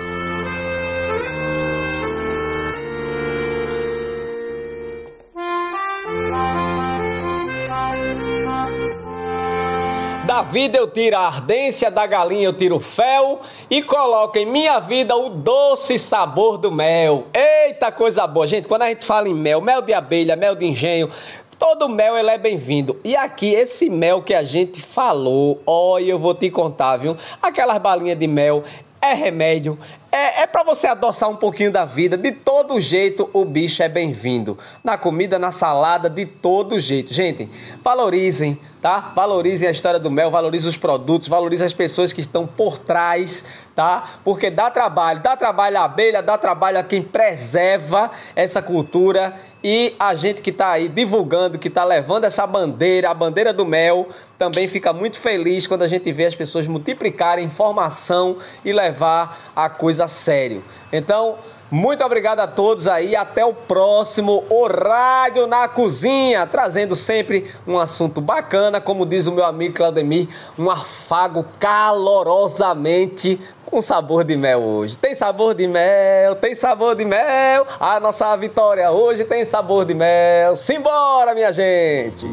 Da 10.36 10.42
vida 10.42 10.78
eu 10.78 10.86
tiro 10.86 11.16
a 11.16 11.28
ardência, 11.28 11.90
da 11.90 12.06
galinha 12.06 12.44
eu 12.44 12.52
tiro 12.52 12.76
o 12.76 12.80
fel 12.82 13.40
e 13.70 13.82
coloco 13.82 14.38
em 14.38 14.46
minha 14.46 14.82
vida 14.82 15.16
o 15.16 15.30
doce 15.30 15.98
sabor 15.98 16.58
do 16.58 16.70
mel. 16.70 17.28
Eita 17.34 17.90
coisa 17.90 18.28
boa, 18.28 18.46
gente. 18.46 18.68
Quando 18.68 18.82
a 18.82 18.90
gente 18.90 19.06
fala 19.06 19.30
em 19.30 19.34
mel, 19.34 19.62
mel 19.62 19.82
de 19.82 19.94
abelha, 19.94 20.36
mel 20.36 20.54
de 20.54 20.66
engenho, 20.66 21.10
Todo 21.58 21.88
mel 21.88 22.18
ele 22.18 22.30
é 22.30 22.38
bem-vindo. 22.38 23.00
E 23.02 23.16
aqui, 23.16 23.54
esse 23.54 23.90
mel 23.90 24.22
que 24.22 24.34
a 24.34 24.44
gente 24.44 24.82
falou, 24.82 25.62
olha, 25.66 26.12
eu 26.12 26.20
vou 26.20 26.34
te 26.34 26.50
contar, 26.50 26.98
viu? 26.98 27.16
Aquelas 27.42 27.78
balinhas 27.78 28.20
de 28.20 28.28
mel, 28.28 28.62
é 29.02 29.14
remédio, 29.14 29.80
é, 30.16 30.44
é 30.44 30.48
para 30.48 30.64
você 30.64 30.88
adoçar 30.88 31.30
um 31.30 31.36
pouquinho 31.36 31.70
da 31.70 31.84
vida. 31.84 32.16
De 32.16 32.32
todo 32.32 32.80
jeito, 32.80 33.30
o 33.34 33.44
bicho 33.44 33.84
é 33.84 33.90
bem-vindo. 33.90 34.58
Na 34.82 34.98
comida, 34.98 35.38
na 35.38 35.52
salada, 35.52 36.10
de 36.10 36.26
todo 36.26 36.80
jeito. 36.80 37.14
Gente, 37.14 37.50
valorizem, 37.84 38.58
tá? 38.82 39.12
Valorizem 39.14 39.68
a 39.68 39.72
história 39.72 40.00
do 40.00 40.10
mel, 40.10 40.32
valorizem 40.32 40.70
os 40.70 40.78
produtos, 40.78 41.28
valorizem 41.28 41.66
as 41.66 41.74
pessoas 41.74 42.14
que 42.14 42.22
estão 42.22 42.48
por 42.48 42.80
trás, 42.80 43.44
tá? 43.76 44.20
Porque 44.24 44.50
dá 44.50 44.72
trabalho, 44.72 45.20
dá 45.22 45.36
trabalho 45.36 45.80
à 45.80 45.84
abelha, 45.84 46.24
dá 46.24 46.38
trabalho 46.38 46.80
a 46.80 46.84
quem 46.84 47.02
preserva 47.02 48.10
essa 48.36 48.62
cultura 48.62 49.36
e 49.68 49.96
a 49.98 50.14
gente 50.14 50.44
que 50.44 50.52
está 50.52 50.70
aí 50.70 50.88
divulgando, 50.88 51.58
que 51.58 51.68
está 51.68 51.84
levando 51.84 52.26
essa 52.26 52.46
bandeira, 52.46 53.10
a 53.10 53.14
bandeira 53.16 53.52
do 53.52 53.66
mel, 53.66 54.10
também 54.38 54.68
fica 54.68 54.94
muito 54.94 55.20
feliz 55.20 55.66
quando 55.66 55.82
a 55.82 55.88
gente 55.88 56.12
vê 56.12 56.26
as 56.26 56.36
pessoas 56.36 56.68
multiplicarem 56.68 57.44
informação 57.44 58.38
e 58.64 58.72
levar 58.72 59.52
a 59.56 59.68
coisa 59.68 60.05
a 60.06 60.08
sério. 60.08 60.64
Então, 60.92 61.36
muito 61.70 62.04
obrigado 62.04 62.40
a 62.40 62.48
todos 62.48 62.88
aí. 62.88 63.16
Até 63.16 63.44
o 63.44 63.54
próximo 63.54 64.44
O 64.50 64.68
Rádio 64.68 65.48
na 65.48 65.68
Cozinha, 65.68 66.46
trazendo 66.46 66.96
sempre 66.96 67.52
um 67.68 67.78
assunto 67.78 68.22
bacana, 68.22 68.80
como 68.80 69.06
diz 69.06 69.28
o 69.28 69.32
meu 69.32 69.44
amigo 69.44 69.74
Claudemir, 69.74 70.30
um 70.58 70.70
afago 70.70 71.46
calorosamente 71.60 73.40
com 73.66 73.82
sabor 73.82 74.24
de 74.24 74.38
mel 74.38 74.62
hoje. 74.62 74.96
Tem 74.96 75.16
sabor 75.16 75.56
de 75.56 75.68
mel, 75.68 76.36
tem 76.36 76.54
sabor 76.54 76.96
de 76.96 77.04
mel. 77.04 77.66
A 77.80 78.00
nossa 78.00 78.36
vitória 78.38 78.92
hoje 78.92 79.26
tem 79.26 79.44
sabor 79.44 79.86
de 79.86 79.96
mel. 79.96 80.56
Simbora, 80.56 81.34
minha 81.34 81.52
gente! 81.52 82.26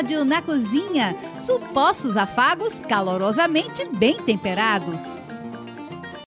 Rádio 0.00 0.24
na 0.24 0.40
Cozinha. 0.40 1.14
Supostos 1.38 2.16
afagos 2.16 2.80
calorosamente 2.88 3.84
bem 3.84 4.16
temperados. 4.22 5.02